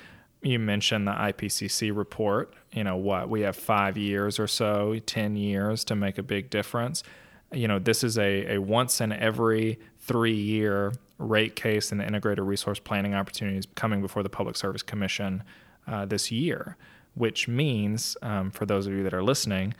you 0.41 0.59
mentioned 0.59 1.07
the 1.07 1.11
IPCC 1.11 1.95
report. 1.95 2.53
You 2.71 2.83
know, 2.83 2.97
what? 2.97 3.29
We 3.29 3.41
have 3.41 3.55
five 3.55 3.97
years 3.97 4.39
or 4.39 4.47
so, 4.47 4.97
10 5.05 5.35
years 5.35 5.83
to 5.85 5.95
make 5.95 6.17
a 6.17 6.23
big 6.23 6.49
difference. 6.49 7.03
You 7.51 7.67
know, 7.67 7.79
this 7.79 8.03
is 8.03 8.17
a, 8.17 8.55
a 8.55 8.57
once 8.59 8.99
in 8.99 9.11
every 9.11 9.79
three 10.05 10.35
year 10.35 10.93
rate 11.17 11.55
case 11.55 11.91
and 11.91 11.99
the 12.01 12.05
integrated 12.05 12.43
resource 12.43 12.79
planning 12.79 13.13
opportunities 13.13 13.67
coming 13.75 14.01
before 14.01 14.23
the 14.23 14.29
Public 14.29 14.55
Service 14.55 14.83
Commission 14.83 15.43
uh, 15.87 16.05
this 16.05 16.31
year, 16.31 16.77
which 17.15 17.47
means, 17.47 18.17
um, 18.21 18.51
for 18.51 18.65
those 18.65 18.87
of 18.87 18.93
you 18.93 19.03
that 19.03 19.13
are 19.13 19.23
listening, 19.23 19.73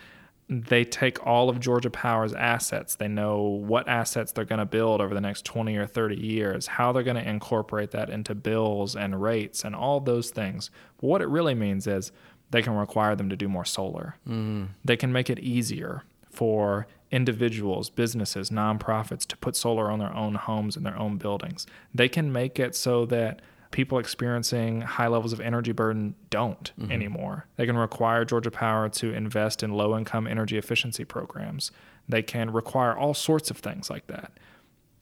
they 0.50 0.84
take 0.84 1.26
all 1.26 1.50
of 1.50 1.60
Georgia 1.60 1.90
Power's 1.90 2.34
assets. 2.34 2.96
They 2.96 3.08
know 3.08 3.42
what 3.42 3.88
assets 3.88 4.32
they're 4.32 4.46
going 4.46 4.60
to 4.60 4.66
build 4.66 5.02
over 5.02 5.14
the 5.14 5.22
next 5.22 5.46
20 5.46 5.76
or 5.78 5.88
30 5.88 6.16
years, 6.16 6.68
how 6.68 6.92
they're 6.92 7.04
going 7.04 7.22
to 7.22 7.28
incorporate 7.28 7.92
that 7.92 8.10
into 8.10 8.36
bills 8.36 8.96
and 8.96 9.22
rates 9.22 9.64
and 9.64 9.76
all 9.76 10.00
those 10.00 10.32
things. 10.32 10.70
But 11.00 11.08
what 11.08 11.22
it 11.22 11.28
really 11.28 11.56
means 11.56 11.88
is 11.88 12.12
they 12.52 12.62
can 12.62 12.76
require 12.76 13.16
them 13.16 13.30
to 13.30 13.36
do 13.36 13.48
more 13.48 13.66
solar. 13.66 14.16
Mm. 14.28 14.70
They 14.86 14.98
can 14.98 15.12
make 15.12 15.30
it 15.30 15.40
easier 15.40 16.04
for 16.34 16.88
individuals, 17.12 17.90
businesses, 17.90 18.50
nonprofits 18.50 19.26
to 19.28 19.38
put 19.38 19.56
solar 19.56 19.92
on 19.92 20.00
their 20.00 20.14
own 20.16 20.36
homes 20.36 20.76
and 20.76 20.86
their 20.86 20.98
own 20.98 21.18
buildings. 21.18 21.68
They 21.94 22.10
can 22.10 22.32
make 22.32 22.60
it 22.60 22.76
so 22.76 23.06
that 23.06 23.42
people 23.70 24.00
experiencing 24.00 24.82
high 24.82 25.08
levels 25.08 25.34
of 25.34 25.40
energy 25.40 25.72
burden 25.72 26.16
don't 26.30 26.72
mm-hmm. 26.80 26.92
anymore. 26.92 27.48
They 27.56 27.66
can 27.66 27.78
require 27.78 28.26
Georgia 28.26 28.52
Power 28.52 28.90
to 28.90 29.14
invest 29.14 29.64
in 29.64 29.72
low 29.72 29.98
income 29.98 30.28
energy 30.28 30.58
efficiency 30.58 31.06
programs. 31.06 31.72
They 32.10 32.22
can 32.22 32.52
require 32.52 32.96
all 32.98 33.14
sorts 33.14 33.52
of 33.52 33.58
things 33.58 33.90
like 33.90 34.08
that. 34.08 34.32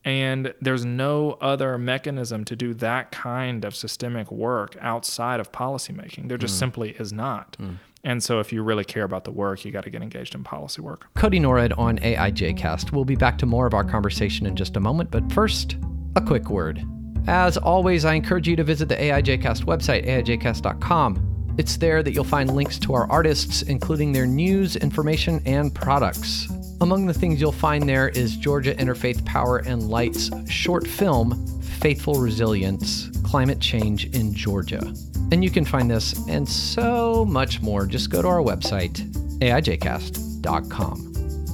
And 0.03 0.53
there's 0.59 0.83
no 0.83 1.33
other 1.41 1.77
mechanism 1.77 2.43
to 2.45 2.55
do 2.55 2.73
that 2.75 3.11
kind 3.11 3.63
of 3.63 3.75
systemic 3.75 4.31
work 4.31 4.75
outside 4.81 5.39
of 5.39 5.51
policymaking. 5.51 6.27
There 6.27 6.38
just 6.38 6.55
mm. 6.55 6.59
simply 6.59 6.89
is 6.91 7.13
not. 7.13 7.55
Mm. 7.59 7.77
And 8.03 8.24
so, 8.24 8.39
if 8.39 8.51
you 8.51 8.63
really 8.63 8.84
care 8.84 9.03
about 9.03 9.25
the 9.25 9.31
work, 9.31 9.63
you 9.63 9.72
got 9.72 9.84
to 9.84 9.89
get 9.89 10.01
engaged 10.01 10.34
in 10.34 10.43
policy 10.43 10.81
work. 10.81 11.08
Codi 11.15 11.39
Norred 11.39 11.77
on 11.77 12.00
AIJcast. 12.00 12.91
We'll 12.91 13.05
be 13.05 13.15
back 13.15 13.38
to 13.39 13.46
more 13.46 13.67
of 13.67 13.74
our 13.74 13.84
conversation 13.84 14.46
in 14.48 14.55
just 14.55 14.75
a 14.75 14.79
moment, 14.79 15.12
but 15.12 15.31
first, 15.31 15.77
a 16.15 16.22
quick 16.22 16.50
word. 16.50 16.84
As 17.27 17.58
always, 17.58 18.03
I 18.03 18.15
encourage 18.15 18.48
you 18.48 18.55
to 18.55 18.63
visit 18.63 18.89
the 18.89 18.96
AIJcast 18.96 19.65
website, 19.65 20.08
aijcast.com. 20.08 21.55
It's 21.58 21.77
there 21.77 22.01
that 22.01 22.13
you'll 22.13 22.24
find 22.24 22.55
links 22.55 22.79
to 22.79 22.93
our 22.93 23.10
artists, 23.12 23.62
including 23.63 24.12
their 24.13 24.25
news, 24.25 24.75
information, 24.77 25.41
and 25.46 25.74
products. 25.74 26.48
Among 26.79 27.05
the 27.05 27.13
things 27.13 27.39
you'll 27.39 27.51
find 27.51 27.88
there 27.88 28.10
is 28.10 28.36
Georgia 28.36 28.74
Interfaith 28.74 29.24
Power 29.25 29.58
and 29.58 29.89
Light's 29.89 30.31
short 30.50 30.88
film, 30.88 31.62
Faithful 31.62 32.15
Resilience 32.15 33.10
Climate 33.24 33.60
Change 33.60 34.05
in 34.15 34.34
Georgia. 34.34 34.93
And 35.31 35.43
you 35.43 35.50
can 35.50 35.65
find 35.65 35.89
this 35.89 36.13
and 36.27 36.47
so 36.47 37.25
much 37.25 37.61
more. 37.61 37.85
Just 37.85 38.09
go 38.09 38.21
to 38.21 38.27
our 38.27 38.41
website, 38.41 38.97
aijcast.com. 39.39 41.07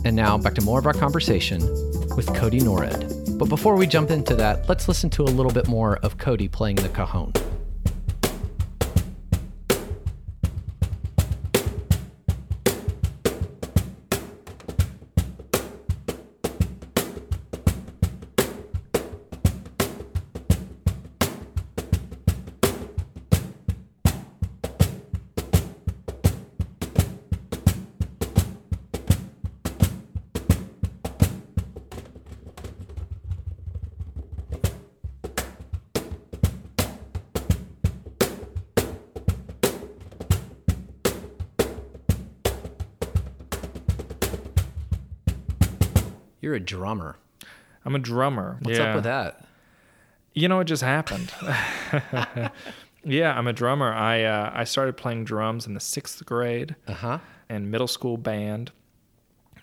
And 0.05 0.15
now 0.15 0.37
back 0.37 0.55
to 0.55 0.61
more 0.61 0.79
of 0.79 0.85
our 0.85 0.93
conversation 0.93 1.61
with 2.15 2.27
Codi 2.27 2.61
Norred. 2.61 3.37
But 3.37 3.49
before 3.49 3.75
we 3.75 3.85
jump 3.85 4.09
into 4.09 4.33
that, 4.35 4.67
let's 4.67 4.87
listen 4.87 5.09
to 5.11 5.23
a 5.23 5.25
little 5.25 5.51
bit 5.51 5.67
more 5.67 5.97
of 5.97 6.17
Codi 6.17 6.51
playing 6.51 6.77
the 6.77 6.89
cajon. 6.89 7.33
You're 46.47 46.55
a 46.55 46.61
drummer. 46.61 47.17
I'm 47.83 47.93
a 47.93 47.99
drummer. 47.99 48.57
What's 48.61 48.77
yeah. 48.79 48.85
up 48.85 48.95
with 48.95 49.03
that? 49.03 49.45
You 50.33 50.47
know, 50.47 50.61
it 50.61 50.63
just 50.63 50.81
happened. 50.81 51.33
yeah, 53.03 53.37
I'm 53.37 53.47
a 53.47 53.51
drummer. 53.51 53.91
I 53.91 54.23
uh, 54.23 54.49
I 54.53 54.63
started 54.63 54.95
playing 54.95 55.25
drums 55.25 55.67
in 55.67 55.73
the 55.73 55.81
sixth 55.81 56.25
grade. 56.25 56.77
Uh-huh. 56.87 57.19
And 57.49 57.69
middle 57.69 57.89
school 57.89 58.15
band. 58.15 58.71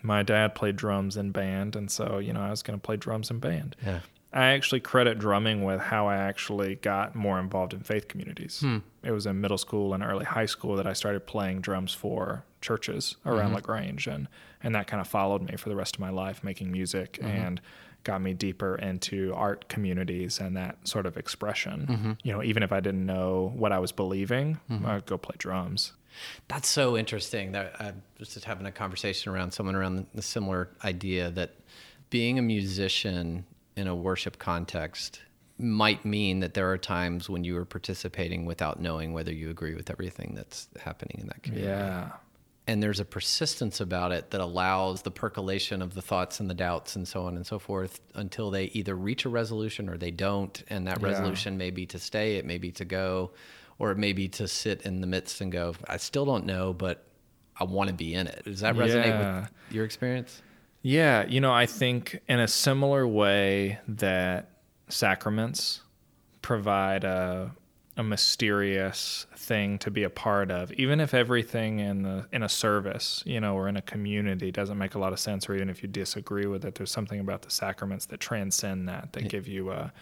My 0.03 0.21
dad 0.21 0.53
played 0.53 0.75
drums 0.75 1.17
in 1.17 1.31
band, 1.31 1.75
and 1.75 1.89
so 1.89 2.19
you 2.19 2.31
know 2.33 2.41
I 2.41 2.51
was 2.51 2.61
going 2.61 2.79
to 2.79 2.83
play 2.83 2.97
drums 2.97 3.31
in 3.31 3.39
band. 3.39 3.75
Yeah. 3.83 4.01
I 4.35 4.47
actually 4.47 4.81
credit 4.81 5.17
drumming 5.17 5.63
with 5.63 5.79
how 5.79 6.07
I 6.07 6.17
actually 6.17 6.75
got 6.75 7.15
more 7.15 7.39
involved 7.39 7.73
in 7.73 7.79
faith 7.79 8.09
communities. 8.09 8.59
Hmm. 8.59 8.79
It 9.01 9.11
was 9.11 9.25
in 9.25 9.39
middle 9.39 9.57
school 9.57 9.93
and 9.93 10.03
early 10.03 10.25
high 10.25 10.45
school 10.45 10.75
that 10.75 10.85
I 10.85 10.91
started 10.91 11.25
playing 11.25 11.61
drums 11.61 11.93
for 11.93 12.43
churches 12.59 13.15
around 13.25 13.47
mm-hmm. 13.47 13.55
LaGrange, 13.55 14.07
and 14.07 14.27
and 14.61 14.75
that 14.75 14.87
kind 14.87 14.99
of 14.99 15.07
followed 15.07 15.41
me 15.41 15.55
for 15.55 15.69
the 15.69 15.75
rest 15.75 15.95
of 15.95 16.01
my 16.01 16.09
life, 16.09 16.43
making 16.43 16.69
music 16.69 17.13
mm-hmm. 17.13 17.27
and 17.27 17.61
got 18.03 18.21
me 18.21 18.33
deeper 18.33 18.75
into 18.75 19.33
art 19.33 19.69
communities 19.69 20.39
and 20.39 20.57
that 20.57 20.85
sort 20.85 21.05
of 21.05 21.15
expression. 21.17 21.87
Mm-hmm. 21.87 22.11
You 22.23 22.33
know, 22.33 22.43
even 22.43 22.61
if 22.61 22.73
I 22.73 22.81
didn't 22.81 23.05
know 23.05 23.53
what 23.55 23.71
I 23.71 23.79
was 23.79 23.93
believing, 23.93 24.59
mm-hmm. 24.69 24.85
I'd 24.85 25.05
go 25.05 25.17
play 25.17 25.35
drums. 25.37 25.93
That's 26.49 26.67
so 26.67 26.97
interesting. 26.97 27.53
That 27.53 27.79
I 27.79 27.93
was 28.19 28.33
just 28.33 28.45
having 28.45 28.65
a 28.65 28.71
conversation 28.71 29.31
around 29.31 29.51
someone 29.51 29.75
around 29.75 30.07
the 30.13 30.21
similar 30.21 30.69
idea 30.83 31.31
that 31.31 31.55
being 32.09 32.37
a 32.37 32.41
musician 32.41 33.45
in 33.75 33.87
a 33.87 33.95
worship 33.95 34.39
context 34.39 35.21
might 35.57 36.03
mean 36.03 36.41
that 36.41 36.53
there 36.53 36.69
are 36.71 36.77
times 36.77 37.29
when 37.29 37.43
you 37.43 37.57
are 37.57 37.65
participating 37.65 38.45
without 38.45 38.79
knowing 38.79 39.13
whether 39.13 39.31
you 39.31 39.49
agree 39.49 39.73
with 39.73 39.89
everything 39.89 40.33
that's 40.35 40.67
happening 40.81 41.17
in 41.21 41.27
that 41.27 41.43
community. 41.43 41.71
Yeah. 41.71 42.11
And 42.67 42.81
there's 42.81 42.99
a 42.99 43.05
persistence 43.05 43.79
about 43.79 44.11
it 44.11 44.31
that 44.31 44.41
allows 44.41 45.03
the 45.03 45.11
percolation 45.11 45.81
of 45.81 45.93
the 45.93 46.01
thoughts 46.01 46.39
and 46.39 46.49
the 46.49 46.55
doubts 46.55 46.95
and 46.95 47.07
so 47.07 47.25
on 47.25 47.35
and 47.35 47.45
so 47.45 47.59
forth 47.59 48.01
until 48.15 48.49
they 48.49 48.65
either 48.65 48.95
reach 48.95 49.23
a 49.25 49.29
resolution 49.29 49.87
or 49.87 49.97
they 49.97 50.11
don't. 50.11 50.63
And 50.67 50.87
that 50.87 50.99
yeah. 50.99 51.07
resolution 51.07 51.57
may 51.57 51.69
be 51.69 51.85
to 51.87 51.99
stay, 51.99 52.37
it 52.37 52.45
may 52.45 52.57
be 52.57 52.71
to 52.71 52.83
go, 52.83 53.31
or 53.77 53.91
it 53.91 53.97
may 53.97 54.13
be 54.13 54.27
to 54.29 54.47
sit 54.47 54.81
in 54.81 54.99
the 54.99 55.07
midst 55.07 55.41
and 55.41 55.51
go, 55.51 55.75
I 55.87 55.97
still 55.97 56.25
don't 56.25 56.45
know, 56.45 56.73
but 56.73 57.05
I 57.57 57.65
want 57.65 57.89
to 57.89 57.93
be 57.93 58.15
in 58.15 58.27
it. 58.27 58.43
Does 58.45 58.61
that 58.61 58.75
resonate 58.75 59.05
yeah. 59.05 59.41
with 59.41 59.51
your 59.69 59.85
experience? 59.85 60.41
Yeah, 60.85 61.25
you 61.25 61.41
know, 61.41 61.51
I 61.51 61.65
think 61.65 62.21
in 62.29 62.39
a 62.39 62.47
similar 62.47 63.07
way 63.07 63.79
that 63.87 64.51
sacraments 64.87 65.81
provide 66.43 67.03
a 67.03 67.51
a 67.97 68.03
mysterious 68.03 69.25
thing 69.35 69.79
to 69.79 69.89
be 69.89 70.03
a 70.03 70.09
part 70.09 70.51
of 70.51 70.71
even 70.73 70.99
if 70.99 71.13
everything 71.13 71.79
in 71.79 72.03
the 72.03 72.27
in 72.33 72.43
a 72.43 72.49
service 72.49 73.23
you 73.25 73.39
know 73.39 73.55
or 73.55 73.69
in 73.69 73.77
a 73.77 73.81
community 73.81 74.51
doesn't 74.51 74.77
make 74.77 74.95
a 74.95 74.99
lot 74.99 75.13
of 75.13 75.19
sense 75.19 75.47
or 75.47 75.55
even 75.55 75.69
if 75.69 75.81
you 75.81 75.87
disagree 75.87 76.45
with 76.45 76.65
it 76.65 76.75
there's 76.75 76.91
something 76.91 77.21
about 77.21 77.41
the 77.41 77.49
sacraments 77.49 78.05
that 78.05 78.19
transcend 78.19 78.89
that 78.89 79.13
that 79.13 79.23
yeah. 79.23 79.29
give 79.29 79.47
you 79.47 79.71
a 79.71 79.93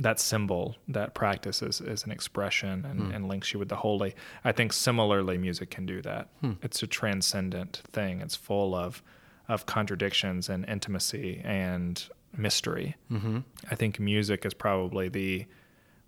that 0.00 0.18
symbol 0.18 0.74
that 0.88 1.14
practice 1.14 1.62
is, 1.62 1.80
is 1.80 2.04
an 2.04 2.10
expression 2.10 2.84
and, 2.84 3.00
hmm. 3.00 3.10
and 3.12 3.28
links 3.28 3.52
you 3.52 3.58
with 3.60 3.68
the 3.68 3.76
holy 3.76 4.16
i 4.44 4.50
think 4.50 4.72
similarly 4.72 5.38
music 5.38 5.70
can 5.70 5.86
do 5.86 6.02
that 6.02 6.26
hmm. 6.40 6.52
it's 6.62 6.82
a 6.82 6.88
transcendent 6.88 7.82
thing 7.92 8.20
it's 8.20 8.34
full 8.34 8.74
of 8.74 9.00
of 9.48 9.66
contradictions 9.66 10.48
and 10.48 10.64
intimacy 10.68 11.40
and 11.44 12.08
mystery. 12.36 12.94
Mm-hmm. 13.10 13.38
I 13.70 13.74
think 13.74 13.98
music 13.98 14.44
is 14.44 14.54
probably 14.54 15.08
the 15.08 15.46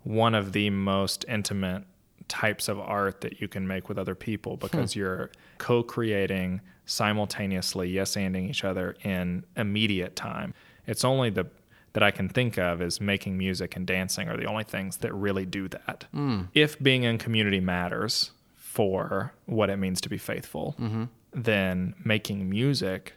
one 0.03 0.35
of 0.35 0.51
the 0.53 0.69
most 0.69 1.25
intimate 1.27 1.83
types 2.27 2.67
of 2.67 2.79
art 2.79 3.21
that 3.21 3.41
you 3.41 3.47
can 3.47 3.67
make 3.67 3.89
with 3.89 3.97
other 3.97 4.15
people 4.15 4.53
Hmm. 4.55 4.59
because 4.61 4.95
you're 4.95 5.31
co-creating 5.57 6.61
simultaneously 6.85 7.89
yes 7.89 8.15
anding 8.15 8.49
each 8.49 8.63
other 8.63 8.95
in 9.03 9.43
immediate 9.57 10.15
time 10.15 10.53
it's 10.85 11.03
only 11.03 11.29
the 11.29 11.45
that 11.93 12.03
i 12.03 12.11
can 12.11 12.27
think 12.29 12.57
of 12.57 12.81
is 12.81 13.01
making 13.01 13.37
music 13.37 13.75
and 13.75 13.85
dancing 13.87 14.27
are 14.29 14.37
the 14.37 14.45
only 14.45 14.63
things 14.63 14.97
that 14.97 15.13
really 15.13 15.45
do 15.45 15.67
that 15.67 16.05
Hmm. 16.11 16.41
if 16.53 16.77
being 16.81 17.03
in 17.03 17.17
community 17.17 17.59
matters 17.59 18.31
for 18.55 19.33
what 19.45 19.69
it 19.69 19.77
means 19.77 19.99
to 20.01 20.09
be 20.09 20.17
faithful 20.17 20.75
Mm-hmm. 20.79 21.03
then 21.33 21.93
making 22.03 22.49
music 22.49 23.13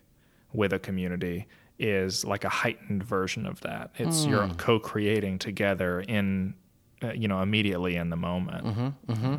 with 0.55 0.73
a 0.73 0.79
community 0.79 1.47
is 1.79 2.25
like 2.25 2.45
a 2.45 2.49
heightened 2.49 3.03
version 3.03 3.45
of 3.47 3.61
that 3.63 3.91
it's 3.99 4.25
you're 4.27 4.47
Hmm. 4.47 4.53
co-creating 4.55 5.39
together 5.39 6.01
in 6.01 6.55
uh, 7.03 7.13
you 7.13 7.27
know 7.29 7.41
immediately 7.43 7.97
in 7.97 8.09
the 8.11 8.17
moment 8.17 8.65
Mm-hmm. 8.65 9.35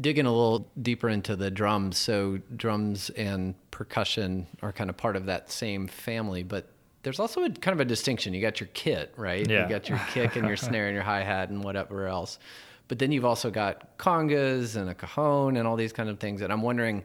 digging 0.00 0.26
a 0.26 0.30
little 0.32 0.68
deeper 0.82 1.08
into 1.08 1.36
the 1.36 1.50
drums 1.50 1.96
so 1.96 2.38
drums 2.56 3.10
and 3.10 3.54
percussion 3.70 4.46
are 4.62 4.72
kind 4.72 4.90
of 4.90 4.96
part 4.96 5.16
of 5.16 5.26
that 5.26 5.50
same 5.50 5.86
family 5.86 6.42
but 6.42 6.68
there's 7.02 7.20
also 7.20 7.44
a 7.44 7.50
kind 7.50 7.72
of 7.72 7.80
a 7.80 7.84
distinction 7.84 8.34
you 8.34 8.40
got 8.40 8.58
your 8.60 8.68
kit 8.74 9.14
right 9.16 9.48
Yeah. 9.48 9.62
you 9.62 9.68
got 9.68 9.88
your 9.88 10.00
kick 10.12 10.34
and 10.36 10.46
your 10.46 10.56
snare 10.66 10.86
and 10.88 10.94
your 10.94 11.04
hi-hat 11.04 11.50
and 11.50 11.62
whatever 11.62 12.08
else 12.08 12.38
but 12.88 12.98
then 12.98 13.12
you've 13.12 13.24
also 13.24 13.50
got 13.50 13.96
congas 13.96 14.74
and 14.76 14.90
a 14.90 14.94
cajon 14.94 15.56
and 15.56 15.66
all 15.68 15.76
these 15.76 15.92
kind 15.92 16.08
of 16.08 16.18
things 16.18 16.40
and 16.42 16.52
i'm 16.52 16.62
wondering 16.62 17.04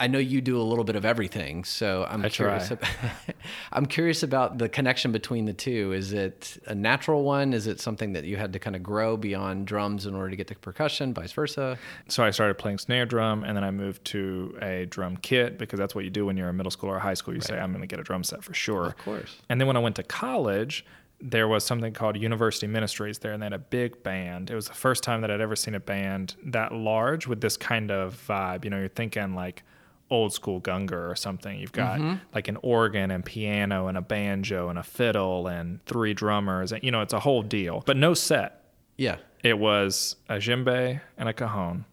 I 0.00 0.08
know 0.08 0.18
you 0.18 0.40
do 0.40 0.60
a 0.60 0.62
little 0.64 0.82
bit 0.84 0.96
of 0.96 1.04
everything, 1.04 1.62
so 1.64 2.04
I'm 2.08 2.24
I 2.24 2.28
curious. 2.28 2.68
try. 2.68 2.76
ab- 2.80 3.34
I'm 3.72 3.86
curious 3.86 4.22
about 4.24 4.58
the 4.58 4.68
connection 4.68 5.12
between 5.12 5.44
the 5.44 5.52
two. 5.52 5.92
Is 5.92 6.12
it 6.12 6.58
a 6.66 6.74
natural 6.74 7.22
one? 7.22 7.52
Is 7.52 7.66
it 7.68 7.78
something 7.80 8.12
that 8.14 8.24
you 8.24 8.36
had 8.36 8.52
to 8.54 8.58
kind 8.58 8.74
of 8.74 8.82
grow 8.82 9.16
beyond 9.16 9.66
drums 9.66 10.06
in 10.06 10.14
order 10.14 10.30
to 10.30 10.36
get 10.36 10.48
to 10.48 10.54
percussion, 10.56 11.14
vice 11.14 11.32
versa? 11.32 11.78
so 12.08 12.24
i 12.24 12.30
started 12.30 12.54
playing 12.58 12.78
snare 12.78 13.06
drum 13.06 13.44
and 13.44 13.56
then 13.56 13.62
i 13.64 13.70
moved 13.70 14.04
to 14.04 14.56
a 14.60 14.86
drum 14.86 15.16
kit 15.18 15.56
because 15.58 15.78
that's 15.78 15.94
what 15.94 16.04
you 16.04 16.10
do 16.10 16.26
when 16.26 16.36
you're 16.36 16.48
in 16.48 16.56
middle 16.56 16.70
school 16.70 16.90
or 16.90 16.98
high 16.98 17.14
school 17.14 17.32
you 17.34 17.40
say 17.40 17.58
i'm 17.58 17.70
going 17.70 17.80
to 17.80 17.86
get 17.86 18.00
a 18.00 18.02
drum 18.02 18.24
set 18.24 18.42
for 18.42 18.54
sure 18.54 18.86
Of 18.86 18.98
course. 18.98 19.36
And 19.48 19.60
then 19.60 19.66
when 19.68 19.76
I 19.76 19.80
went 19.80 19.96
to 19.96 20.02
college, 20.02 20.84
there 21.20 21.46
was 21.46 21.64
something 21.64 21.92
called 21.92 22.16
University 22.16 22.66
Ministries 22.66 23.18
there, 23.20 23.32
and 23.32 23.40
they 23.40 23.46
had 23.46 23.52
a 23.52 23.58
big 23.58 24.02
band. 24.02 24.50
It 24.50 24.56
was 24.56 24.66
the 24.66 24.74
first 24.74 25.04
time 25.04 25.20
that 25.20 25.30
I'd 25.30 25.40
ever 25.40 25.54
seen 25.54 25.74
a 25.76 25.80
band 25.80 26.34
that 26.46 26.72
large 26.74 27.28
with 27.28 27.40
this 27.40 27.56
kind 27.56 27.90
of 27.92 28.20
vibe. 28.28 28.64
You 28.64 28.70
know, 28.70 28.78
you're 28.80 28.88
thinking 28.88 29.34
like 29.36 29.62
old 30.12 30.32
school 30.32 30.60
Gungor 30.60 31.10
or 31.10 31.16
something. 31.16 31.58
You've 31.58 31.72
got 31.72 31.98
like 32.34 32.48
an 32.48 32.58
organ 32.62 33.10
and 33.10 33.24
piano 33.24 33.86
and 33.88 33.96
a 33.96 34.02
banjo 34.02 34.68
and 34.68 34.78
a 34.78 34.82
fiddle 34.82 35.46
and 35.46 35.84
three 35.86 36.12
drummers. 36.14 36.70
And, 36.72 36.82
you 36.84 36.90
know, 36.90 37.00
it's 37.00 37.14
a 37.14 37.20
whole 37.20 37.42
deal, 37.42 37.82
but 37.86 37.96
no 37.96 38.12
set. 38.14 38.50
Yeah. 38.96 39.16
It 39.42 39.58
was 39.58 40.16
a 40.28 40.34
djembe 40.34 41.00
and 41.18 41.28
a 41.28 41.32
cajon, 41.32 41.84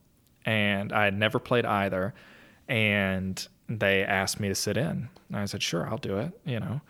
and 0.45 0.91
I 0.91 1.05
had 1.05 1.17
never 1.17 1.39
played 1.39 1.65
either. 1.65 2.13
And 2.67 3.47
they 3.67 4.03
asked 4.03 4.39
me 4.39 4.47
to 4.49 4.55
sit 4.55 4.77
in, 4.77 5.09
and 5.29 5.37
I 5.37 5.45
said, 5.45 5.63
"Sure, 5.63 5.87
I'll 5.89 5.97
do 5.97 6.19
it." 6.19 6.31
You 6.45 6.59
know, 6.59 6.81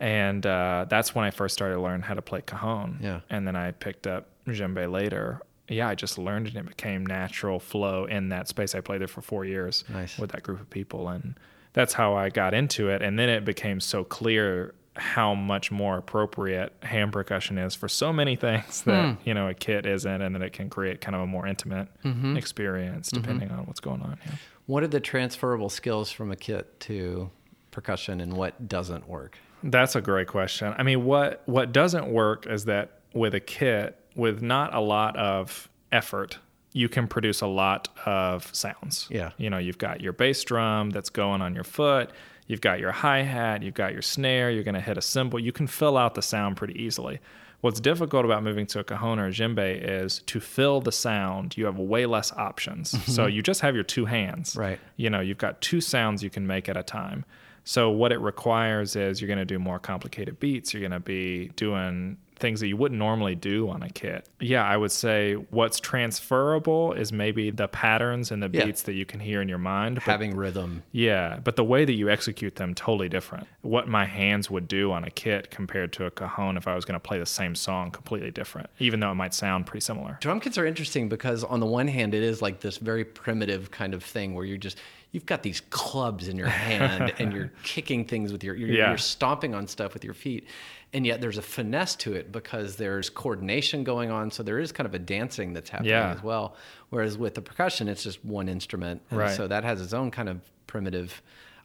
and 0.00 0.44
uh, 0.44 0.86
that's 0.88 1.14
when 1.14 1.24
I 1.24 1.30
first 1.30 1.54
started 1.54 1.76
to 1.76 1.80
learn 1.80 2.02
how 2.02 2.14
to 2.14 2.22
play 2.22 2.40
cajon. 2.42 2.98
Yeah. 3.00 3.20
and 3.30 3.46
then 3.46 3.54
I 3.56 3.72
picked 3.72 4.06
up 4.06 4.28
djembe 4.46 4.90
later. 4.90 5.40
Yeah, 5.68 5.88
I 5.88 5.94
just 5.94 6.18
learned 6.18 6.48
it. 6.48 6.56
and 6.56 6.66
It 6.66 6.68
became 6.68 7.04
natural 7.04 7.60
flow 7.60 8.04
in 8.06 8.30
that 8.30 8.48
space. 8.48 8.74
I 8.74 8.80
played 8.80 9.00
there 9.00 9.08
for 9.08 9.20
four 9.20 9.44
years 9.44 9.84
Nice. 9.88 10.18
with 10.18 10.32
that 10.32 10.42
group 10.42 10.60
of 10.60 10.70
people, 10.70 11.08
and 11.08 11.38
that's 11.72 11.92
how 11.92 12.14
I 12.14 12.30
got 12.30 12.54
into 12.54 12.88
it. 12.88 13.02
And 13.02 13.18
then 13.18 13.28
it 13.28 13.44
became 13.44 13.80
so 13.80 14.04
clear 14.04 14.74
how 14.96 15.32
much 15.32 15.70
more 15.70 15.98
appropriate 15.98 16.72
hand 16.82 17.12
percussion 17.12 17.56
is 17.56 17.74
for 17.74 17.88
so 17.88 18.12
many 18.12 18.34
things 18.34 18.82
that 18.86 19.04
hmm. 19.04 19.28
you 19.28 19.34
know 19.34 19.48
a 19.48 19.54
kit 19.54 19.86
isn't, 19.86 20.22
and 20.22 20.34
that 20.34 20.42
it 20.42 20.52
can 20.52 20.68
create 20.68 21.00
kind 21.00 21.14
of 21.14 21.22
a 21.22 21.26
more 21.26 21.46
intimate 21.46 21.88
mm-hmm. 22.04 22.36
experience 22.36 23.10
mm-hmm. 23.10 23.22
depending 23.22 23.50
on 23.50 23.66
what's 23.66 23.80
going 23.80 24.02
on. 24.02 24.18
Yeah. 24.26 24.32
What 24.66 24.82
are 24.82 24.88
the 24.88 25.00
transferable 25.00 25.70
skills 25.70 26.10
from 26.10 26.30
a 26.30 26.36
kit 26.36 26.80
to 26.80 27.30
percussion, 27.70 28.20
and 28.20 28.34
what 28.34 28.68
doesn't 28.68 29.08
work? 29.08 29.38
That's 29.62 29.96
a 29.96 30.00
great 30.00 30.28
question. 30.28 30.74
I 30.76 30.82
mean, 30.82 31.04
what 31.04 31.42
what 31.46 31.72
doesn't 31.72 32.08
work 32.08 32.46
is 32.46 32.64
that 32.66 33.00
with 33.14 33.34
a 33.34 33.40
kit 33.40 33.98
with 34.18 34.42
not 34.42 34.74
a 34.74 34.80
lot 34.80 35.16
of 35.16 35.68
effort, 35.90 36.38
you 36.74 36.88
can 36.90 37.08
produce 37.08 37.40
a 37.40 37.46
lot 37.46 37.88
of 38.04 38.54
sounds. 38.54 39.06
Yeah. 39.10 39.30
You 39.38 39.48
know, 39.48 39.56
you've 39.58 39.78
got 39.78 40.02
your 40.02 40.12
bass 40.12 40.44
drum 40.44 40.90
that's 40.90 41.08
going 41.08 41.40
on 41.40 41.54
your 41.54 41.64
foot, 41.64 42.10
you've 42.46 42.60
got 42.60 42.78
your 42.80 42.92
hi-hat, 42.92 43.62
you've 43.62 43.74
got 43.74 43.92
your 43.94 44.02
snare, 44.02 44.50
you're 44.50 44.64
going 44.64 44.74
to 44.74 44.80
hit 44.80 44.98
a 44.98 45.02
cymbal. 45.02 45.38
You 45.38 45.52
can 45.52 45.66
fill 45.66 45.96
out 45.96 46.14
the 46.14 46.22
sound 46.22 46.56
pretty 46.58 46.74
easily. 46.82 47.20
What's 47.60 47.80
difficult 47.80 48.24
about 48.24 48.44
moving 48.44 48.66
to 48.66 48.78
a 48.80 48.84
cajon 48.84 49.18
or 49.18 49.26
a 49.26 49.30
djembe 49.30 49.80
is 49.82 50.20
to 50.26 50.38
fill 50.40 50.80
the 50.80 50.92
sound, 50.92 51.56
you 51.56 51.64
have 51.64 51.78
way 51.78 52.06
less 52.06 52.30
options. 52.32 52.92
Mm-hmm. 52.92 53.10
so 53.10 53.26
you 53.26 53.42
just 53.42 53.62
have 53.62 53.74
your 53.74 53.82
two 53.84 54.04
hands 54.04 54.54
Right. 54.54 54.78
you 54.96 55.10
know 55.10 55.20
you've 55.20 55.38
got 55.38 55.60
two 55.60 55.80
sounds 55.80 56.22
you 56.22 56.30
can 56.30 56.46
make 56.46 56.68
at 56.68 56.76
a 56.76 56.82
time 56.84 57.24
so 57.64 57.90
what 57.90 58.12
it 58.12 58.20
requires 58.20 58.94
is 58.96 59.20
you're 59.20 59.26
going 59.28 59.38
to 59.40 59.44
do 59.44 59.58
more 59.58 59.78
complicated 59.80 60.38
beats 60.38 60.72
you're 60.72 60.80
going 60.80 60.92
to 60.92 61.00
be 61.00 61.48
doing 61.56 62.16
things 62.38 62.60
that 62.60 62.68
you 62.68 62.76
wouldn't 62.76 62.98
normally 62.98 63.34
do 63.34 63.68
on 63.68 63.82
a 63.82 63.90
kit 63.90 64.28
yeah 64.40 64.64
i 64.64 64.76
would 64.76 64.92
say 64.92 65.34
what's 65.50 65.80
transferable 65.80 66.92
is 66.92 67.12
maybe 67.12 67.50
the 67.50 67.68
patterns 67.68 68.30
and 68.30 68.42
the 68.42 68.50
Yeah. 68.52 68.64
beats 68.66 68.82
that 68.82 68.94
you 68.94 69.04
can 69.04 69.20
hear 69.20 69.40
in 69.42 69.48
your 69.48 69.58
mind 69.58 69.96
but 69.96 70.04
Having 70.04 70.36
rhythm. 70.36 70.82
yeah, 70.92 71.38
but 71.44 71.56
the 71.56 71.64
way 71.64 71.84
that 71.84 71.92
you 71.92 72.08
execute 72.10 72.56
them 72.56 72.74
totally 72.74 73.08
different. 73.08 73.46
What 73.62 73.88
my 73.88 74.04
hands 74.04 74.50
would 74.50 74.66
do 74.68 74.90
on 74.92 75.04
a 75.04 75.10
kit 75.10 75.50
compared 75.50 75.92
to 75.94 76.06
a 76.06 76.10
cajon 76.10 76.56
if 76.56 76.66
I 76.66 76.74
was 76.74 76.84
going 76.84 76.94
to 76.94 77.00
play 77.00 77.18
the 77.18 77.26
same 77.26 77.54
song 77.54 77.90
completely 77.90 78.30
different, 78.30 78.68
even 78.78 79.00
though 79.00 79.10
it 79.10 79.14
might 79.16 79.34
sound 79.34 79.66
pretty 79.66 79.84
similar. 79.84 80.18
Drum 80.20 80.40
kits 80.40 80.56
are 80.58 80.66
interesting 80.66 81.08
because 81.08 81.44
on 81.44 81.60
the 81.60 81.66
one 81.66 81.88
hand, 81.88 82.14
it 82.14 82.22
is 82.22 82.40
like 82.42 82.60
this 82.60 82.78
very 82.78 83.04
primitive 83.04 83.70
kind 83.70 83.94
of 83.94 84.02
thing 84.02 84.34
where 84.34 84.44
you're 84.44 84.56
just 84.58 84.78
you've 85.12 85.24
got 85.26 85.42
these 85.42 85.62
clubs 85.70 86.28
in 86.28 86.36
your 86.36 86.48
hand 86.48 87.14
and 87.18 87.32
you're 87.32 87.50
kicking 87.62 88.04
things 88.04 88.30
with 88.32 88.44
your 88.44 88.54
you're, 88.56 88.68
Yeah. 88.68 88.88
you're 88.90 88.98
stomping 88.98 89.54
on 89.54 89.66
stuff 89.66 89.94
with 89.94 90.04
your 90.04 90.14
feet, 90.14 90.46
and 90.94 91.06
yet 91.06 91.20
there's 91.20 91.38
a 91.38 91.42
finesse 91.42 91.94
to 91.96 92.14
it 92.14 92.32
because 92.32 92.76
there's 92.76 93.10
coordination 93.10 93.84
going 93.84 94.10
on. 94.10 94.30
So 94.30 94.42
there 94.42 94.58
is 94.58 94.72
kind 94.72 94.86
of 94.86 94.94
a 94.94 94.98
dancing 94.98 95.52
that's 95.52 95.68
happening 95.70 95.90
Yeah. 95.90 96.12
as 96.12 96.22
well. 96.22 96.56
Whereas 96.90 97.18
with 97.18 97.34
the 97.34 97.42
percussion, 97.42 97.88
it's 97.88 98.02
just 98.02 98.24
one 98.24 98.48
instrument, 98.48 99.02
and 99.10 99.18
Right. 99.18 99.36
so 99.36 99.46
that 99.48 99.64
has 99.64 99.80
its 99.82 99.92
own 99.92 100.10
kind 100.10 100.28
of 100.28 100.40
primitive 100.66 101.20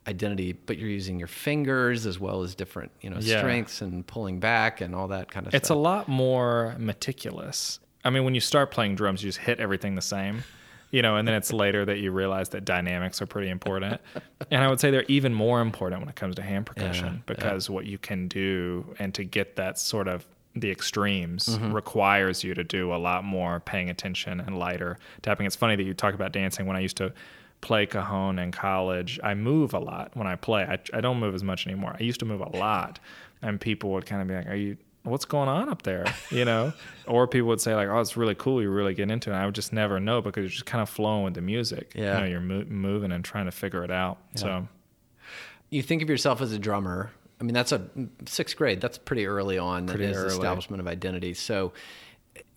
identity. 0.08 0.52
But 0.52 0.78
you're 0.78 0.90
using 0.90 1.18
your 1.20 1.30
fingers 1.30 2.06
as 2.06 2.20
well 2.20 2.44
as 2.44 2.56
different 2.56 2.92
you 3.02 3.10
know 3.10 3.18
Yeah. 3.22 3.38
strengths 3.40 3.82
and 3.82 4.06
pulling 4.06 4.40
back 4.40 4.82
and 4.82 4.94
all 4.94 5.08
that 5.10 5.32
kind 5.32 5.48
of 5.48 5.52
stuff. 5.52 5.58
It's 5.62 5.70
a 5.70 5.76
lot 5.76 6.08
more 6.10 6.76
meticulous. 6.78 7.80
I 8.04 8.10
mean, 8.10 8.26
when 8.26 8.36
you 8.36 8.42
start 8.42 8.72
playing 8.72 8.96
drums, 8.96 9.24
you 9.24 9.30
just 9.30 9.40
hit 9.40 9.62
everything 9.62 9.96
the 9.96 10.02
same, 10.02 10.44
you 10.94 11.02
know, 11.02 11.18
and 11.18 11.28
then 11.28 11.36
it's 11.36 11.52
later 11.52 11.84
that 11.86 11.98
you 11.98 12.12
realize 12.12 12.50
that 12.50 12.64
dynamics 12.66 13.22
are 13.22 13.26
pretty 13.26 13.50
important. 13.50 14.00
and 14.52 14.64
I 14.64 14.68
would 14.70 14.80
say 14.80 14.92
they're 14.92 15.04
even 15.20 15.34
more 15.34 15.60
important 15.60 16.02
when 16.02 16.08
it 16.10 16.16
comes 16.16 16.36
to 16.36 16.42
hand 16.44 16.66
percussion 16.68 17.06
Yeah, 17.06 17.12
yeah. 17.14 17.20
because 17.26 17.70
what 17.70 17.86
you 17.86 17.98
can 17.98 18.28
do 18.28 18.86
and 19.00 19.14
to 19.16 19.24
get 19.24 19.56
that 19.58 19.78
sort 19.80 20.08
of 20.08 20.26
the 20.56 20.70
extremes 20.70 21.50
Mm-hmm. 21.50 21.74
requires 21.74 22.44
you 22.44 22.54
to 22.54 22.64
do 22.64 22.94
a 22.94 23.00
lot 23.10 23.24
more 23.24 23.60
paying 23.62 23.90
attention 23.90 24.40
and 24.40 24.60
lighter 24.60 25.00
tapping. 25.24 25.46
It's 25.48 25.56
funny 25.56 25.76
that 25.76 25.84
you 25.84 25.94
talk 25.96 26.14
about 26.14 26.32
dancing. 26.32 26.68
When 26.68 26.78
I 26.78 26.82
used 26.82 26.98
to 26.98 27.12
play 27.62 27.86
cajon 27.88 28.38
in 28.38 28.52
college, 28.52 29.20
I 29.24 29.34
move 29.34 29.74
a 29.74 29.80
lot 29.80 30.12
when 30.16 30.28
I 30.28 30.36
play. 30.36 30.62
I, 30.64 30.78
I 30.96 31.02
don't 31.02 31.20
move 31.20 31.34
as 31.34 31.44
much 31.44 31.66
anymore. 31.66 31.96
I 32.00 32.04
used 32.04 32.20
to 32.20 32.26
move 32.28 32.42
a 32.42 32.56
lot, 32.56 33.00
and 33.42 33.60
people 33.60 33.90
would 33.94 34.06
kind 34.06 34.22
of 34.22 34.28
be 34.28 34.36
like, 34.36 34.48
"Are 34.48 34.56
you?" 34.56 34.78
What's 35.04 35.26
going 35.26 35.50
on 35.50 35.68
up 35.70 35.82
there? 35.84 36.06
You 36.32 36.46
know, 36.46 36.72
or 37.08 37.28
people 37.28 37.50
would 37.50 37.60
say 37.62 37.76
like, 37.76 37.90
"Oh, 37.90 38.00
it's 38.00 38.16
really 38.16 38.36
cool. 38.36 38.62
You're 38.62 38.72
really 38.72 38.94
get 38.94 39.12
into 39.12 39.30
it." 39.30 39.34
And 39.34 39.42
I 39.42 39.46
would 39.46 39.56
just 39.56 39.74
never 39.74 40.00
know 40.00 40.22
because 40.22 40.42
you're 40.44 40.50
just 40.50 40.66
kind 40.66 40.82
of 40.82 40.90
flowing 40.90 41.24
with 41.26 41.34
the 41.34 41.42
music. 41.42 41.92
Yeah. 41.96 42.14
you 42.16 42.20
know, 42.22 42.26
you're 42.28 42.40
mo- 42.40 42.66
moving 42.70 43.12
and 43.12 43.24
trying 43.24 43.46
to 43.46 43.52
figure 43.52 43.84
it 43.84 43.92
out. 43.92 44.18
So 44.36 44.68
you 45.70 45.82
think 45.84 46.02
of 46.02 46.10
yourself 46.10 46.42
as 46.42 46.52
a 46.54 46.60
drummer. 46.60 47.12
I 47.42 47.44
mean, 47.44 47.54
that's 47.54 47.74
a 47.74 47.86
sixth 48.26 48.56
grade. 48.56 48.80
That's 48.80 48.98
pretty 48.98 49.26
early 49.26 49.58
on. 49.58 49.88
That 49.88 49.98
Pretty 49.98 50.10
is 50.12 50.16
early. 50.18 50.28
establishment 50.28 50.80
of 50.80 50.88
identity. 50.88 51.34
So, 51.34 51.74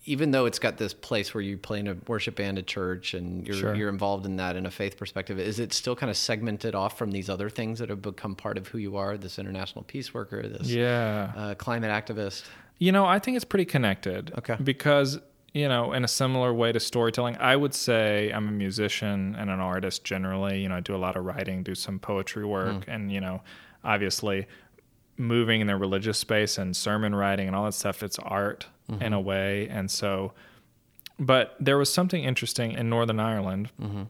even 0.07 0.31
though 0.31 0.45
it's 0.45 0.57
got 0.57 0.77
this 0.77 0.93
place 0.93 1.33
where 1.33 1.41
you 1.41 1.57
play 1.57 1.79
in 1.79 1.87
a 1.87 1.95
worship 2.07 2.35
band 2.37 2.57
at 2.57 2.65
church 2.65 3.13
and 3.13 3.45
you're 3.45 3.55
Sure. 3.57 3.75
you're 3.75 3.89
involved 3.89 4.25
in 4.25 4.37
that 4.37 4.55
in 4.55 4.65
a 4.65 4.71
faith 4.71 4.97
perspective, 4.97 5.37
is 5.39 5.59
it 5.59 5.73
still 5.73 5.95
kind 5.95 6.09
of 6.09 6.17
segmented 6.17 6.73
off 6.73 6.97
from 6.97 7.11
these 7.11 7.29
other 7.29 7.49
things 7.49 7.77
that 7.79 7.89
have 7.89 8.01
become 8.01 8.33
part 8.33 8.57
of 8.57 8.67
who 8.67 8.77
you 8.77 8.95
are? 8.97 9.17
This 9.17 9.37
international 9.37 9.83
peace 9.83 10.13
worker, 10.13 10.47
this 10.47 10.69
yeah, 10.69 11.31
uh, 11.35 11.55
climate 11.55 11.91
activist. 11.91 12.43
You 12.79 12.91
know, 12.91 13.05
I 13.05 13.19
think 13.19 13.35
it's 13.35 13.45
pretty 13.45 13.65
connected. 13.65 14.31
Okay. 14.37 14.55
Because, 14.63 15.19
you 15.53 15.67
know, 15.67 15.93
in 15.93 16.03
a 16.03 16.07
similar 16.07 16.53
way 16.53 16.71
to 16.71 16.79
storytelling, 16.79 17.35
I 17.37 17.55
would 17.55 17.73
say 17.73 18.31
I'm 18.31 18.47
a 18.47 18.51
musician 18.51 19.35
and 19.37 19.49
an 19.49 19.59
artist 19.59 20.03
generally. 20.03 20.61
You 20.61 20.69
know, 20.69 20.75
I 20.77 20.79
do 20.81 20.95
a 20.95 20.97
lot 20.97 21.15
of 21.17 21.25
writing, 21.25 21.63
do 21.63 21.75
some 21.75 21.99
poetry 21.99 22.45
work, 22.45 22.85
and, 22.87 23.11
you 23.11 23.19
know, 23.19 23.41
obviously 23.83 24.47
moving 25.17 25.61
in 25.61 25.67
the 25.67 25.75
religious 25.75 26.17
space 26.17 26.57
and 26.57 26.75
sermon 26.75 27.13
writing 27.13 27.47
and 27.47 27.55
all 27.55 27.65
that 27.65 27.73
stuff, 27.73 28.03
it's 28.03 28.19
art 28.19 28.67
in 28.89 29.13
a 29.13 29.17
mm-hmm. 29.17 29.27
way. 29.27 29.67
And 29.69 29.91
so, 29.91 30.33
but 31.19 31.55
there 31.59 31.77
was 31.77 31.91
something 31.91 32.23
interesting 32.23 32.71
in 32.71 32.89
Northern 32.89 33.19
Ireland. 33.19 33.69
Mm-hmm. 33.81 34.03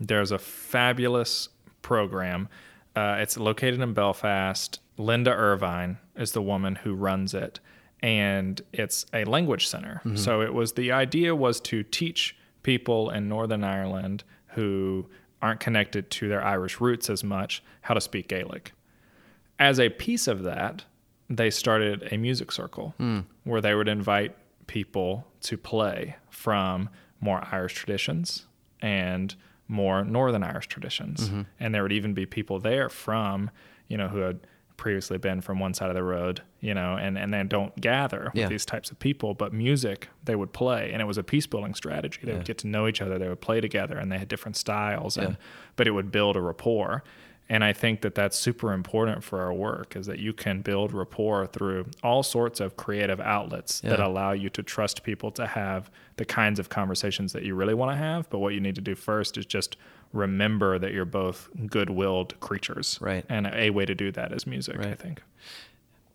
There's 0.00 0.30
a 0.30 0.38
fabulous 0.38 1.48
program. 1.82 2.48
Uh, 2.94 3.16
it's 3.18 3.36
located 3.36 3.80
in 3.80 3.92
Belfast. 3.92 4.80
Linda 4.96 5.32
Ervine 5.32 5.98
is 6.16 6.32
the 6.32 6.42
woman 6.42 6.74
who 6.76 6.94
runs 6.94 7.34
it, 7.34 7.60
and 8.00 8.60
it's 8.72 9.06
a 9.12 9.24
language 9.24 9.66
center. 9.66 10.02
Mm-hmm. 10.04 10.16
So 10.16 10.42
it 10.42 10.52
was 10.52 10.74
the 10.74 10.92
idea 10.92 11.34
was 11.34 11.60
to 11.62 11.82
teach 11.82 12.36
people 12.62 13.10
in 13.10 13.28
Northern 13.28 13.64
Ireland 13.64 14.24
who 14.48 15.06
aren't 15.40 15.60
connected 15.60 16.10
to 16.10 16.28
their 16.28 16.44
Irish 16.44 16.80
roots 16.80 17.08
as 17.08 17.24
much 17.24 17.62
how 17.82 17.94
to 17.94 18.00
speak 18.00 18.28
Gaelic. 18.28 18.72
As 19.60 19.78
a 19.78 19.88
piece 19.90 20.26
of 20.26 20.42
that, 20.42 20.84
they 21.28 21.50
started 21.50 22.08
a 22.10 22.16
music 22.16 22.50
circle 22.50 22.94
hmm. 22.96 23.20
where 23.44 23.60
they 23.60 23.74
would 23.74 23.86
invite 23.86 24.36
people 24.66 25.26
to 25.42 25.56
play 25.56 26.16
from 26.30 26.88
more 27.20 27.46
Irish 27.52 27.74
traditions 27.74 28.46
and 28.80 29.34
more 29.68 30.04
Northern 30.04 30.42
Irish 30.42 30.66
traditions. 30.66 31.28
Mm-hmm. 31.28 31.42
And 31.60 31.74
there 31.74 31.82
would 31.82 31.92
even 31.92 32.14
be 32.14 32.26
people 32.26 32.58
there 32.58 32.88
from, 32.88 33.50
you 33.88 33.96
know, 33.96 34.08
who 34.08 34.18
had 34.18 34.40
previously 34.76 35.18
been 35.18 35.40
from 35.40 35.60
one 35.60 35.74
side 35.74 35.90
of 35.90 35.94
the 35.94 36.02
road, 36.02 36.40
you 36.60 36.72
know, 36.72 36.96
and, 36.96 37.18
and 37.18 37.32
then 37.32 37.46
don't 37.46 37.78
gather 37.80 38.30
with 38.32 38.40
Yeah. 38.40 38.48
these 38.48 38.64
types 38.64 38.90
of 38.90 38.98
people, 38.98 39.34
but 39.34 39.52
music 39.52 40.08
they 40.24 40.34
would 40.34 40.52
play. 40.52 40.90
And 40.92 41.02
it 41.02 41.04
was 41.04 41.18
a 41.18 41.22
peace 41.22 41.46
building 41.46 41.74
strategy. 41.74 42.20
They 42.24 42.32
would 42.32 42.46
get 42.46 42.58
to 42.58 42.66
know 42.66 42.88
each 42.88 43.02
other, 43.02 43.18
they 43.18 43.28
would 43.28 43.42
play 43.42 43.60
together, 43.60 43.98
and 43.98 44.10
they 44.10 44.18
had 44.18 44.28
different 44.28 44.56
styles, 44.56 45.18
and, 45.18 45.36
but 45.76 45.86
it 45.86 45.90
would 45.90 46.10
build 46.10 46.34
a 46.36 46.40
rapport. 46.40 47.04
And 47.50 47.64
I 47.64 47.72
think 47.72 48.02
that 48.02 48.14
that's 48.14 48.38
super 48.38 48.72
important 48.72 49.24
for 49.24 49.40
our 49.40 49.52
work 49.52 49.96
is 49.96 50.06
that 50.06 50.20
you 50.20 50.32
can 50.32 50.62
build 50.62 50.92
rapport 50.92 51.48
through 51.48 51.86
all 52.00 52.22
sorts 52.22 52.60
of 52.60 52.76
creative 52.76 53.20
outlets 53.20 53.80
that 53.80 53.98
allow 53.98 54.30
you 54.30 54.48
to 54.50 54.62
trust 54.62 55.02
people 55.02 55.32
to 55.32 55.48
have 55.48 55.90
the 56.14 56.24
kinds 56.24 56.60
of 56.60 56.68
conversations 56.68 57.32
that 57.32 57.42
you 57.42 57.56
really 57.56 57.74
want 57.74 57.90
to 57.90 57.96
have. 57.96 58.30
But 58.30 58.38
what 58.38 58.54
you 58.54 58.60
need 58.60 58.76
to 58.76 58.80
do 58.80 58.94
first 58.94 59.36
is 59.36 59.46
just 59.46 59.76
remember 60.12 60.78
that 60.78 60.92
you're 60.92 61.04
both 61.04 61.48
good-willed 61.66 62.38
creatures. 62.38 62.98
Right. 63.00 63.24
And 63.28 63.48
a 63.52 63.70
way 63.70 63.84
to 63.84 63.96
do 63.96 64.12
that 64.12 64.30
is 64.30 64.46
music, 64.46 64.78
I 64.78 64.94
think. 64.94 65.20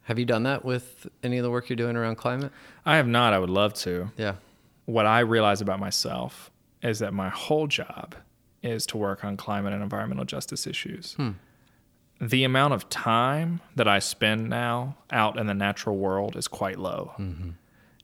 Have 0.03 0.17
you 0.17 0.25
done 0.25 0.43
that 0.43 0.63
with 0.63 1.05
any 1.21 1.37
of 1.37 1.43
the 1.43 1.51
work 1.51 1.67
you're 1.67 1.75
doing 1.75 1.97
around 1.97 2.15
climate? 2.15 2.53
I 2.85 2.95
have 2.95 3.07
not. 3.07 3.33
I 3.33 3.39
would 3.39 3.49
love 3.49 3.73
to. 3.73 4.09
Yeah. 4.15 4.35
What 4.85 5.05
I 5.05 5.19
realize 5.19 5.59
about 5.59 5.81
myself 5.81 6.49
is 6.81 6.99
that 6.99 7.13
my 7.13 7.27
whole 7.27 7.67
job 7.67 8.15
is 8.65 8.85
to 8.87 8.97
work 8.97 9.23
on 9.23 9.37
climate 9.37 9.73
and 9.73 9.83
environmental 9.83 10.25
justice 10.25 10.67
issues. 10.67 11.13
Hmm. 11.13 11.31
The 12.19 12.43
amount 12.43 12.73
of 12.73 12.89
time 12.89 13.61
that 13.75 13.87
I 13.87 13.99
spend 13.99 14.49
now 14.49 14.97
out 15.11 15.37
in 15.37 15.47
the 15.47 15.53
natural 15.53 15.97
world 15.97 16.35
is 16.35 16.47
quite 16.47 16.79
low. 16.79 17.13
Mm-hmm. 17.19 17.51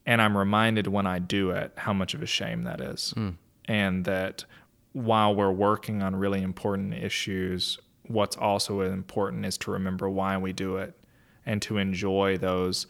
And 0.05 0.21
I'm 0.21 0.37
reminded 0.37 0.87
when 0.87 1.07
I 1.07 1.19
do 1.19 1.51
it 1.51 1.71
how 1.77 1.93
much 1.93 2.13
of 2.13 2.21
a 2.21 2.25
shame 2.25 2.63
that 2.63 2.81
is. 2.81 3.11
Hmm. 3.11 3.29
And 3.65 4.05
that 4.05 4.45
while 4.93 5.33
we're 5.33 5.51
working 5.51 6.01
on 6.03 6.15
really 6.15 6.41
important 6.41 6.93
issues, 6.93 7.79
what's 8.07 8.35
also 8.35 8.81
important 8.81 9.45
is 9.45 9.57
to 9.59 9.71
remember 9.71 10.09
why 10.09 10.37
we 10.37 10.51
do 10.51 10.77
it 10.77 10.97
and 11.45 11.61
to 11.63 11.77
enjoy 11.77 12.37
those 12.37 12.87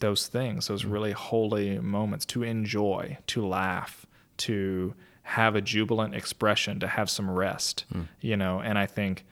those 0.00 0.26
things, 0.26 0.66
those 0.66 0.82
hmm. 0.82 0.90
really 0.90 1.12
holy 1.12 1.78
moments, 1.78 2.24
to 2.26 2.42
enjoy, 2.42 3.16
to 3.28 3.46
laugh, 3.46 4.04
to 4.36 4.94
have 5.22 5.54
a 5.54 5.60
jubilant 5.60 6.14
expression, 6.14 6.80
to 6.80 6.86
have 6.86 7.08
some 7.08 7.30
rest, 7.30 7.84
hmm. 7.92 8.02
you 8.20 8.36
know. 8.36 8.60
And 8.60 8.78
I 8.78 8.86
think 8.86 9.24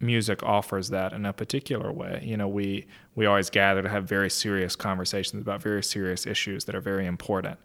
music 0.00 0.42
offers 0.42 0.90
that 0.90 1.12
in 1.12 1.24
a 1.24 1.32
particular 1.32 1.92
way. 1.92 2.22
You 2.24 2.36
know, 2.36 2.48
we 2.48 2.86
we 3.14 3.26
always 3.26 3.50
gather 3.50 3.82
to 3.82 3.88
have 3.88 4.04
very 4.04 4.30
serious 4.30 4.76
conversations 4.76 5.42
about 5.42 5.62
very 5.62 5.82
serious 5.82 6.26
issues 6.26 6.64
that 6.66 6.74
are 6.74 6.80
very 6.80 7.06
important, 7.06 7.58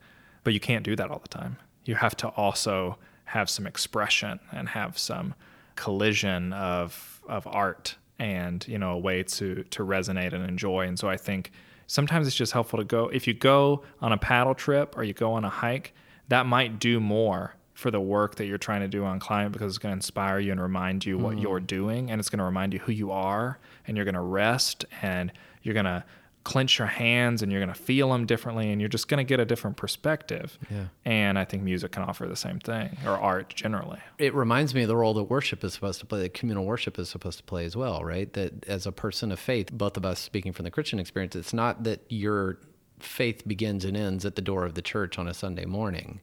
but 0.44 0.54
you 0.54 0.60
can't 0.60 0.84
do 0.84 0.96
that 0.96 1.10
all 1.10 1.20
the 1.20 1.28
time. 1.28 1.58
You 1.86 1.96
have 1.96 2.16
to 2.18 2.28
also 2.30 2.98
have 3.26 3.50
some 3.50 3.68
expression 3.68 4.40
and 4.52 4.70
have 4.70 4.98
some 4.98 5.36
collision 5.76 6.54
of 6.54 7.22
of 7.28 7.46
art 7.48 7.96
and 8.20 8.68
you 8.68 8.78
know 8.78 8.92
a 8.92 8.98
way 8.98 9.22
to 9.22 9.64
to 9.64 9.84
resonate 9.84 10.34
and 10.34 10.44
enjoy 10.44 10.88
and 10.88 10.98
so 10.98 11.08
i 11.08 11.16
think 11.16 11.52
sometimes 11.86 12.26
it's 12.26 12.36
just 12.36 12.52
helpful 12.52 12.80
to 12.80 12.86
go 12.86 13.08
if 13.10 13.28
you 13.28 13.34
go 13.34 13.84
on 14.02 14.12
a 14.12 14.18
paddle 14.18 14.56
trip 14.56 14.98
or 14.98 15.04
you 15.04 15.14
go 15.14 15.34
on 15.34 15.46
a 15.46 15.50
hike 15.50 15.94
that 16.30 16.46
might 16.46 16.80
do 16.80 17.00
more 17.00 17.54
for 17.78 17.92
the 17.92 18.02
work 18.02 18.34
that 18.38 18.48
you're 18.48 18.58
trying 18.58 18.82
to 18.82 18.88
do 18.88 19.06
on 19.06 19.20
climate 19.20 19.52
because 19.52 19.68
it's 19.68 19.78
going 19.78 19.92
to 19.92 19.98
inspire 19.98 20.40
you 20.40 20.52
and 20.52 20.60
remind 20.60 21.06
you 21.06 21.16
what 21.16 21.36
hmm. 21.36 21.42
you're 21.42 21.60
doing 21.60 22.10
and 22.10 22.20
it's 22.20 22.28
going 22.28 22.40
to 22.40 22.44
remind 22.44 22.74
you 22.74 22.80
who 22.80 22.92
you 22.92 23.12
are 23.12 23.60
and 23.86 23.96
you're 23.96 24.04
going 24.04 24.16
to 24.16 24.20
rest 24.20 24.84
and 25.04 25.32
you're 25.62 25.76
going 25.76 25.86
to 25.86 26.04
clench 26.44 26.80
your 26.80 26.88
hands 26.88 27.44
and 27.44 27.52
you're 27.52 27.62
going 27.62 27.72
to 27.72 27.80
feel 27.80 28.10
them 28.10 28.26
differently 28.26 28.72
and 28.72 28.82
you're 28.82 28.90
just 28.90 29.08
going 29.08 29.20
to 29.20 29.24
get 29.24 29.40
a 29.40 29.46
different 29.46 29.78
perspective 29.78 30.58
Yeah. 30.72 30.86
and 31.06 31.38
i 31.38 31.46
think 31.46 31.62
music 31.62 31.92
can 31.92 32.02
offer 32.02 32.26
the 32.26 32.36
same 32.36 32.58
thing 32.60 32.98
or 33.06 33.12
art 33.12 33.54
generally 33.54 34.00
It 34.18 34.34
reminds 34.34 34.74
me 34.74 34.82
of 34.82 34.88
the 34.88 34.96
role 34.96 35.14
that 35.14 35.26
worship 35.26 35.64
is 35.64 35.76
supposed 35.76 36.00
to 36.00 36.08
play, 36.08 36.22
that 36.22 36.34
communal 36.34 36.66
worship 36.66 36.98
is 36.98 37.10
supposed 37.10 37.38
to 37.38 37.44
play 37.44 37.64
as 37.66 37.76
well, 37.76 38.04
right? 38.04 38.34
That 38.34 38.68
as 38.68 38.88
a 38.88 38.92
person 38.92 39.32
of 39.32 39.40
faith, 39.40 39.72
both 39.72 39.98
of 39.98 40.04
us 40.04 40.20
speaking 40.20 40.52
from 40.52 40.64
the 40.64 40.72
Christian 40.72 40.98
experience, 40.98 41.36
it's 41.36 41.54
not 41.54 41.84
that 41.84 42.04
your 42.10 42.58
faith 43.00 43.48
begins 43.48 43.86
and 43.86 43.96
ends 43.96 44.26
at 44.26 44.36
the 44.36 44.42
door 44.42 44.66
of 44.66 44.74
the 44.74 44.82
church 44.82 45.20
on 45.20 45.28
a 45.28 45.34
Sunday 45.36 45.66
morning, 45.66 46.22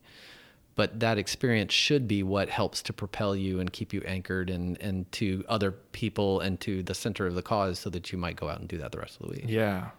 but 0.75 0.99
that 0.99 1.17
experience 1.17 1.73
should 1.73 2.07
be 2.07 2.21
what 2.21 2.49
helps 2.49 2.81
to 2.83 2.93
propel 2.93 3.35
you 3.35 3.59
and 3.59 3.71
keep 3.71 3.93
you 3.93 4.01
anchored 4.05 4.49
and, 4.49 4.79
and 4.81 5.09
to 5.13 5.43
other 5.47 5.71
people 5.71 6.41
and 6.41 6.59
to 6.59 6.83
the 6.83 6.93
center 6.93 7.25
of 7.25 7.35
the 7.35 7.41
cause 7.41 7.79
so 7.79 7.89
that 7.89 8.11
you 8.11 8.17
might 8.17 8.35
go 8.35 8.49
out 8.49 8.59
and 8.59 8.67
do 8.67 8.77
that 8.77 8.91
the 8.91 8.99
rest 8.99 9.19
of 9.19 9.27
the 9.27 9.33
week. 9.33 9.45
Yeah. 9.47 9.89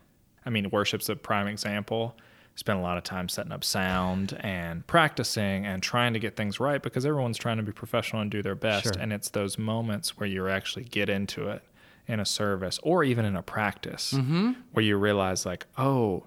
I 0.44 0.50
mean, 0.50 0.70
worship's 0.70 1.08
a 1.08 1.16
prime 1.16 1.46
example. 1.46 2.16
Spend 2.56 2.78
a 2.78 2.82
lot 2.82 2.96
of 2.98 3.04
time 3.04 3.28
setting 3.28 3.52
up 3.52 3.64
sound 3.64 4.38
and 4.40 4.86
practicing 4.86 5.66
and 5.66 5.82
trying 5.82 6.12
to 6.12 6.18
get 6.18 6.36
things 6.36 6.60
right 6.60 6.82
because 6.82 7.04
everyone's 7.04 7.38
trying 7.38 7.56
to 7.56 7.62
be 7.62 7.72
professional 7.72 8.22
and 8.22 8.30
do 8.30 8.42
their 8.42 8.54
best. 8.54 8.84
Sure. 8.84 8.92
And 8.98 9.12
it's 9.12 9.30
those 9.30 9.58
moments 9.58 10.18
where 10.18 10.28
you 10.28 10.48
actually 10.48 10.84
get 10.84 11.08
into 11.08 11.48
it 11.48 11.62
in 12.06 12.20
a 12.20 12.24
service 12.24 12.78
or 12.82 13.02
even 13.02 13.24
in 13.24 13.34
a 13.34 13.42
practice 13.42 14.12
mm-hmm. 14.12 14.52
where 14.72 14.84
you 14.84 14.96
realize, 14.96 15.44
like, 15.44 15.66
oh, 15.76 16.24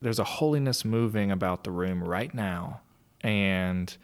there's 0.00 0.18
a 0.18 0.24
holiness 0.24 0.84
moving 0.84 1.30
about 1.30 1.64
the 1.64 1.70
room 1.70 2.02
right 2.02 2.32
now. 2.32 2.80
And 3.26 3.96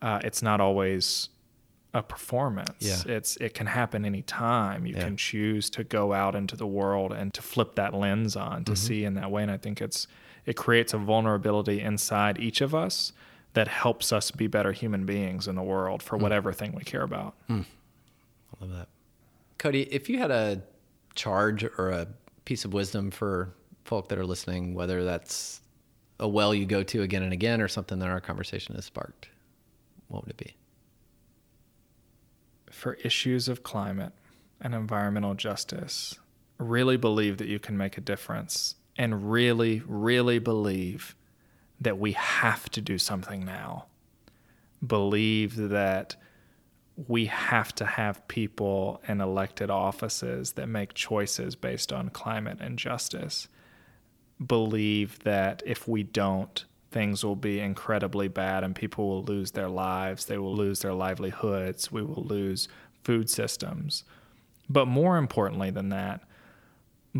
uh, 0.00 0.20
it's 0.24 0.42
not 0.42 0.60
always 0.60 1.28
a 1.92 2.02
performance. 2.02 2.76
Yeah. 2.80 3.14
It's 3.14 3.36
it 3.36 3.54
can 3.54 3.66
happen 3.66 4.04
anytime. 4.04 4.86
You 4.86 4.94
Yeah. 4.94 5.04
can 5.04 5.16
choose 5.16 5.70
to 5.70 5.84
go 5.84 6.12
out 6.12 6.34
into 6.34 6.56
the 6.56 6.66
world 6.66 7.12
and 7.12 7.32
to 7.34 7.42
flip 7.42 7.74
that 7.76 7.94
lens 7.94 8.36
on 8.36 8.64
to 8.64 8.72
mm-hmm. 8.72 8.86
see 8.86 9.04
in 9.04 9.14
that 9.14 9.30
way. 9.30 9.42
And 9.42 9.50
I 9.50 9.56
think 9.56 9.80
it's 9.80 10.06
it 10.44 10.56
creates 10.56 10.94
a 10.94 10.98
vulnerability 10.98 11.80
inside 11.80 12.38
each 12.38 12.60
of 12.60 12.74
us 12.74 13.12
that 13.54 13.68
helps 13.68 14.12
us 14.12 14.30
be 14.30 14.46
better 14.46 14.72
human 14.72 15.06
beings 15.06 15.48
in 15.48 15.54
the 15.54 15.62
world 15.62 16.02
for 16.02 16.18
mm. 16.18 16.20
whatever 16.20 16.52
thing 16.52 16.74
we 16.74 16.82
care 16.82 17.02
about. 17.02 17.34
Mm. 17.48 17.64
I 17.64 18.64
love 18.64 18.72
that. 18.74 18.88
Codi, 19.58 19.88
if 19.90 20.08
you 20.10 20.18
had 20.18 20.30
a 20.30 20.62
charge 21.14 21.64
or 21.64 21.90
a 21.90 22.06
piece 22.44 22.64
of 22.64 22.74
wisdom 22.74 23.10
for 23.10 23.54
folk 23.84 24.08
that 24.10 24.18
are 24.18 24.26
listening, 24.26 24.74
whether 24.74 25.04
that's 25.04 25.62
a 26.18 26.28
well 26.28 26.54
you 26.54 26.66
go 26.66 26.82
to 26.82 27.02
again 27.02 27.22
and 27.22 27.32
again 27.32 27.60
or 27.60 27.68
something 27.68 27.98
that 27.98 28.08
our 28.08 28.20
conversation 28.20 28.74
has 28.74 28.84
sparked, 28.84 29.28
what 30.08 30.22
would 30.22 30.30
it 30.30 30.36
be? 30.36 30.56
for 32.76 32.94
issues 32.94 33.48
of 33.48 33.62
climate 33.62 34.12
and 34.60 34.74
environmental 34.74 35.34
justice, 35.34 36.18
really 36.58 36.96
believe 36.96 37.38
that 37.38 37.48
you 37.48 37.58
can 37.58 37.76
make 37.76 37.96
a 37.96 38.02
difference 38.02 38.74
and 38.96 39.30
really, 39.30 39.82
really 39.86 40.38
believe 40.38 41.14
that 41.80 41.98
we 41.98 42.12
have 42.12 42.68
to 42.70 42.80
do 42.80 42.98
something 42.98 43.44
now. 43.44 43.86
Believe 44.86 45.56
that 45.56 46.16
we 47.08 47.26
have 47.26 47.74
to 47.74 47.84
have 47.84 48.26
people 48.28 49.02
in 49.08 49.20
elected 49.20 49.70
offices 49.70 50.52
that 50.52 50.66
make 50.66 50.94
choices 50.94 51.56
based 51.56 51.92
on 51.92 52.10
climate 52.10 52.58
and 52.60 52.78
justice. 52.78 53.48
Believe 54.44 55.18
that 55.20 55.62
if 55.64 55.88
we 55.88 56.02
don't, 56.02 56.64
things 56.90 57.24
will 57.24 57.36
be 57.36 57.60
incredibly 57.60 58.28
bad 58.28 58.64
and 58.64 58.74
people 58.74 59.08
will 59.08 59.22
lose 59.22 59.52
their 59.52 59.68
lives. 59.68 60.26
They 60.26 60.38
will 60.38 60.54
lose 60.54 60.80
their 60.80 60.94
livelihoods. 60.94 61.90
We 61.92 62.02
will 62.02 62.24
lose 62.24 62.68
food 63.02 63.28
systems. 63.30 64.04
But 64.68 64.86
more 64.86 65.16
importantly 65.16 65.70
than 65.70 65.90
that, 65.90 66.22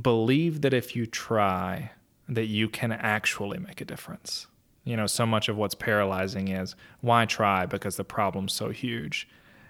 believe 0.01 0.63
that 0.63 0.75
if 0.75 0.97
you 0.97 1.07
try, 1.07 1.93
that 2.29 2.47
you 2.47 2.69
can 2.69 2.93
actually 2.93 3.59
make 3.59 3.81
a 3.81 3.85
difference. 3.85 4.47
You 4.85 4.97
know, 4.97 5.07
so 5.07 5.27
much 5.27 5.49
of 5.49 5.57
what's 5.57 5.75
paralyzing 5.75 6.49
is 6.49 6.75
why 7.01 7.25
try 7.25 7.67
because 7.67 7.97
the 7.97 8.05
problem's 8.05 8.53
so 8.53 8.71
huge. 8.71 9.29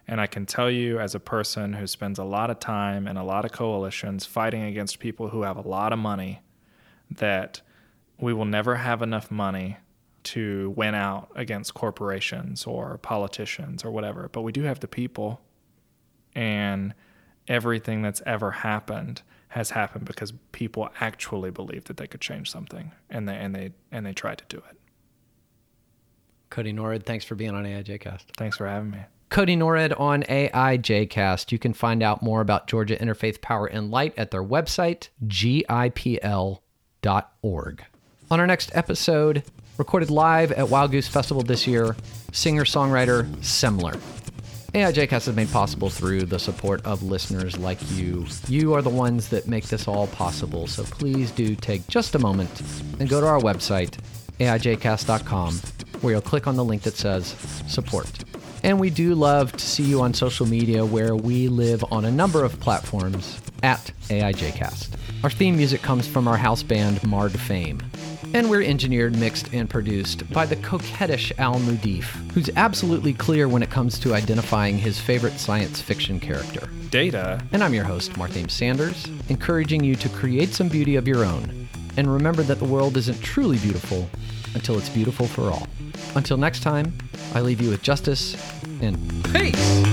And 0.08 0.20
I 0.20 0.26
can 0.26 0.46
tell 0.46 0.70
you, 0.70 1.00
as 1.00 1.14
a 1.14 1.20
person 1.20 1.72
who 1.72 1.86
spends 1.86 2.18
a 2.18 2.24
lot 2.24 2.50
of 2.50 2.60
time 2.60 3.08
in 3.08 3.16
a 3.16 3.24
lot 3.24 3.44
of 3.44 3.52
coalitions 3.52 4.24
fighting 4.24 4.62
against 4.62 5.00
people 5.00 5.28
who 5.28 5.42
have 5.42 5.56
a 5.56 5.68
lot 5.68 5.92
of 5.92 5.98
money, 5.98 6.42
that 7.10 7.60
we 8.18 8.32
will 8.32 8.44
never 8.44 8.76
have 8.76 9.02
enough 9.02 9.30
money 9.30 9.76
to 10.24 10.70
win 10.76 10.94
out 10.94 11.30
against 11.36 11.74
corporations 11.74 12.66
or 12.66 12.98
politicians 12.98 13.84
or 13.84 13.90
whatever. 13.90 14.28
But 14.32 14.42
we 14.42 14.52
do 14.52 14.62
have 14.62 14.80
the 14.80 14.88
people, 14.88 15.40
and 16.34 16.94
everything 17.46 18.02
that's 18.02 18.22
ever 18.26 18.50
happened 18.50 19.22
has 19.48 19.70
happened 19.70 20.04
because 20.04 20.32
people 20.52 20.90
actually 21.00 21.50
believed 21.50 21.86
that 21.86 21.96
they 21.96 22.06
could 22.06 22.20
change 22.20 22.50
something, 22.50 22.92
and 23.08 23.28
they 23.28 23.36
and 23.36 23.54
they 23.54 23.72
and 23.92 24.04
they 24.04 24.12
tried 24.12 24.38
to 24.38 24.44
do 24.48 24.58
it. 24.68 24.76
Codi 26.50 26.74
Norred, 26.74 27.04
thanks 27.04 27.24
for 27.24 27.34
being 27.34 27.54
on 27.54 27.64
AIJcast. 27.64 28.22
Thanks 28.36 28.56
for 28.56 28.66
having 28.66 28.90
me. 28.90 28.98
Codi 29.30 29.56
Norred 29.56 29.98
on 29.98 30.22
AIJcast. 30.24 31.50
You 31.50 31.58
can 31.58 31.72
find 31.72 32.02
out 32.02 32.22
more 32.22 32.40
about 32.40 32.68
Georgia 32.68 32.96
Interfaith 32.96 33.40
Power 33.40 33.66
and 33.66 33.90
Light 33.90 34.14
at 34.16 34.30
their 34.30 34.44
website, 34.44 35.08
gipl.org. 37.06 37.84
On 38.30 38.40
our 38.40 38.46
next 38.46 38.70
episode, 38.74 39.42
Recorded 39.78 40.08
live 40.08 40.52
at 40.52 40.70
Wild 40.70 40.90
Goose 40.90 41.06
Festival 41.06 41.42
this 41.42 41.66
year, 41.66 41.94
singer 42.32 42.64
songwriter 42.64 43.26
Semler. 43.42 44.00
AIJcast 44.72 45.28
is 45.28 45.36
made 45.36 45.50
possible 45.50 45.90
through 45.90 46.22
the 46.22 46.38
support 46.38 46.84
of 46.86 47.02
listeners 47.02 47.58
like 47.58 47.78
you. 47.90 48.24
You 48.48 48.72
are 48.72 48.80
the 48.80 48.88
ones 48.88 49.28
that 49.28 49.46
make 49.46 49.64
this 49.66 49.86
all 49.86 50.06
possible, 50.06 50.66
so 50.66 50.82
please 50.82 51.30
do 51.30 51.54
take 51.54 51.86
just 51.88 52.14
a 52.14 52.18
moment 52.18 52.62
and 52.98 53.06
go 53.06 53.20
to 53.20 53.26
our 53.26 53.38
website, 53.38 53.98
aijcast.com, 54.40 55.56
where 56.00 56.14
you'll 56.14 56.22
click 56.22 56.46
on 56.46 56.56
the 56.56 56.64
link 56.64 56.80
that 56.82 56.96
says 56.96 57.36
support. 57.68 58.10
And 58.62 58.80
we 58.80 58.88
do 58.88 59.14
love 59.14 59.52
to 59.52 59.64
see 59.64 59.84
you 59.84 60.00
on 60.00 60.14
social 60.14 60.46
media 60.46 60.86
where 60.86 61.14
we 61.14 61.48
live 61.48 61.84
on 61.90 62.06
a 62.06 62.10
number 62.10 62.44
of 62.44 62.58
platforms 62.60 63.42
at 63.62 63.92
AIJcast. 64.08 64.95
Our 65.26 65.30
theme 65.30 65.56
music 65.56 65.82
comes 65.82 66.06
from 66.06 66.28
our 66.28 66.36
house 66.36 66.62
band 66.62 67.02
Marred 67.02 67.32
Fame. 67.32 67.82
And 68.32 68.48
we're 68.48 68.62
engineered, 68.62 69.16
mixed, 69.18 69.52
and 69.52 69.68
produced 69.68 70.30
by 70.30 70.46
the 70.46 70.54
coquettish 70.54 71.32
Al 71.36 71.56
Mudif, 71.56 72.04
who's 72.30 72.48
absolutely 72.54 73.12
clear 73.12 73.48
when 73.48 73.60
it 73.60 73.68
comes 73.68 73.98
to 73.98 74.14
identifying 74.14 74.78
his 74.78 75.00
favorite 75.00 75.40
science 75.40 75.80
fiction 75.80 76.20
character. 76.20 76.68
Data. 76.90 77.42
And 77.50 77.64
I'm 77.64 77.74
your 77.74 77.82
host, 77.82 78.12
Marthame 78.12 78.48
Sanders, 78.48 79.04
encouraging 79.28 79.82
you 79.82 79.96
to 79.96 80.08
create 80.10 80.50
some 80.50 80.68
beauty 80.68 80.94
of 80.94 81.08
your 81.08 81.24
own. 81.24 81.68
And 81.96 82.06
remember 82.06 82.44
that 82.44 82.60
the 82.60 82.64
world 82.64 82.96
isn't 82.96 83.20
truly 83.20 83.58
beautiful 83.58 84.08
until 84.54 84.78
it's 84.78 84.90
beautiful 84.90 85.26
for 85.26 85.50
all. 85.50 85.66
Until 86.14 86.36
next 86.36 86.60
time, 86.60 86.96
I 87.34 87.40
leave 87.40 87.60
you 87.60 87.70
with 87.70 87.82
justice 87.82 88.36
and 88.80 88.96
peace. 89.34 89.86